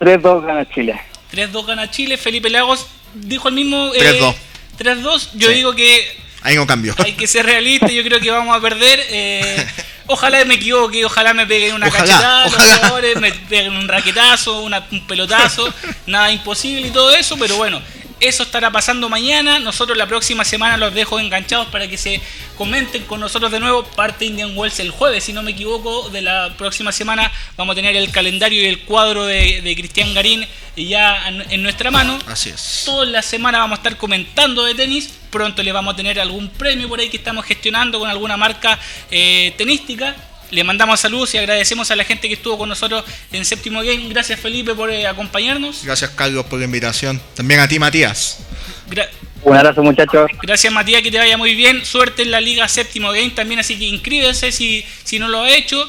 3-2 0.00 0.46
gana 0.46 0.66
Chile. 0.70 0.98
3-2 1.32 1.66
gana 1.66 1.90
Chile. 1.90 2.16
Felipe 2.16 2.48
Lagos 2.48 2.86
dijo 3.14 3.48
el 3.48 3.54
mismo. 3.54 3.92
eh, 3.94 3.98
3-2. 3.98 4.34
3-2. 4.78 5.28
Yo 5.34 5.48
Sí. 5.48 5.54
digo 5.54 5.74
que 5.74 6.16
Ahí 6.40 6.56
no 6.56 6.66
cambió. 6.66 6.94
hay 6.98 7.12
que 7.12 7.26
ser 7.26 7.44
realista, 7.44 7.88
yo 7.88 8.02
creo 8.02 8.20
que 8.20 8.30
vamos 8.30 8.56
a 8.56 8.60
perder. 8.60 9.00
eh, 9.10 9.66
ojalá 10.06 10.44
me 10.44 10.54
equivoque, 10.54 11.04
ojalá 11.04 11.32
me 11.34 11.46
peguen 11.46 11.74
una 11.74 11.88
Ojalá, 11.88 12.04
cachetada, 12.04 12.44
los 12.44 12.54
ojalá. 12.54 12.76
jugadores 12.76 13.20
me 13.20 13.32
peguen 13.32 13.76
un 13.76 13.88
raquetazo, 13.88 14.60
una- 14.62 14.86
un 14.90 15.06
pelotazo, 15.06 15.72
nada 16.06 16.30
imposible 16.32 16.88
y 16.88 16.90
todo 16.90 17.14
eso, 17.14 17.36
pero 17.38 17.56
bueno, 17.56 17.80
eso 18.28 18.42
estará 18.44 18.70
pasando 18.70 19.08
mañana. 19.08 19.58
Nosotros 19.58 19.96
la 19.98 20.06
próxima 20.06 20.44
semana 20.44 20.76
los 20.76 20.94
dejo 20.94 21.18
enganchados 21.20 21.68
para 21.68 21.88
que 21.88 21.96
se 21.98 22.20
comenten 22.56 23.04
con 23.04 23.20
nosotros 23.20 23.50
de 23.50 23.60
nuevo. 23.60 23.84
Parte 23.84 24.24
Indian 24.24 24.56
Wells 24.56 24.78
el 24.80 24.90
jueves, 24.90 25.24
si 25.24 25.32
no 25.32 25.42
me 25.42 25.50
equivoco, 25.52 26.08
de 26.10 26.22
la 26.22 26.54
próxima 26.56 26.92
semana 26.92 27.30
vamos 27.56 27.72
a 27.72 27.76
tener 27.76 27.96
el 27.96 28.10
calendario 28.10 28.62
y 28.62 28.66
el 28.66 28.80
cuadro 28.80 29.26
de, 29.26 29.60
de 29.62 29.74
Cristian 29.76 30.14
Garín 30.14 30.46
ya 30.76 31.28
en- 31.28 31.62
nuestra 31.62 31.90
mano. 31.90 32.18
Así 32.26 32.50
es. 32.50 32.82
Toda 32.86 33.04
la 33.06 33.22
semana 33.22 33.58
vamos 33.58 33.78
a 33.78 33.80
estar 33.82 33.96
comentando 33.96 34.64
de 34.64 34.74
tenis. 34.74 35.12
Pronto 35.30 35.62
le 35.62 35.72
vamos 35.72 35.94
a 35.94 35.96
tener 35.96 36.20
algún 36.20 36.48
premio 36.50 36.88
por 36.88 37.00
ahí 37.00 37.08
que 37.08 37.16
estamos 37.16 37.44
gestionando 37.44 37.98
con 37.98 38.08
alguna 38.08 38.36
marca 38.36 38.78
eh, 39.10 39.54
tenística. 39.56 40.14
Le 40.52 40.62
mandamos 40.64 41.00
saludos 41.00 41.34
y 41.34 41.38
agradecemos 41.38 41.90
a 41.90 41.96
la 41.96 42.04
gente 42.04 42.28
que 42.28 42.34
estuvo 42.34 42.58
con 42.58 42.68
nosotros 42.68 43.04
en 43.32 43.44
Séptimo 43.44 43.80
Game. 43.80 44.08
Gracias 44.10 44.38
Felipe 44.38 44.74
por 44.74 44.90
eh, 44.90 45.06
acompañarnos. 45.06 45.82
Gracias, 45.84 46.10
Carlos, 46.10 46.44
por 46.46 46.58
la 46.58 46.66
invitación. 46.66 47.20
También 47.34 47.58
a 47.60 47.66
ti, 47.66 47.78
Matías. 47.78 48.38
Gra- 48.90 49.08
Un 49.42 49.56
abrazo, 49.56 49.82
muchachos. 49.82 50.30
gracias 50.42 50.72
Matías, 50.72 51.02
que 51.02 51.10
te 51.10 51.18
vaya 51.18 51.36
muy 51.38 51.54
bien. 51.54 51.84
Suerte 51.84 52.22
en 52.22 52.30
la 52.30 52.40
Liga 52.40 52.68
Séptimo 52.68 53.10
Game 53.12 53.30
también, 53.30 53.60
así 53.60 53.78
que 53.78 53.86
inscríbase 53.86 54.52
si, 54.52 54.84
si 55.04 55.18
no 55.18 55.26
lo 55.28 55.40
ha 55.42 55.50
hecho. 55.50 55.82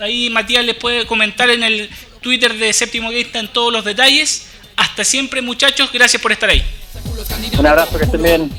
Ahí 0.00 0.30
Matías 0.30 0.64
les 0.64 0.74
puede 0.74 1.06
comentar 1.06 1.48
en 1.50 1.62
el 1.62 1.88
Twitter 2.20 2.54
de 2.58 2.72
Séptimo 2.72 3.08
Game, 3.10 3.20
están 3.20 3.52
todos 3.52 3.72
los 3.72 3.84
detalles. 3.84 4.48
Hasta 4.76 5.04
siempre 5.04 5.42
muchachos, 5.42 5.90
gracias 5.92 6.20
por 6.20 6.32
estar 6.32 6.50
ahí. 6.50 6.64
Un 7.56 7.66
abrazo, 7.66 7.96
que 7.98 8.04
estén 8.04 8.22
bien. 8.22 8.50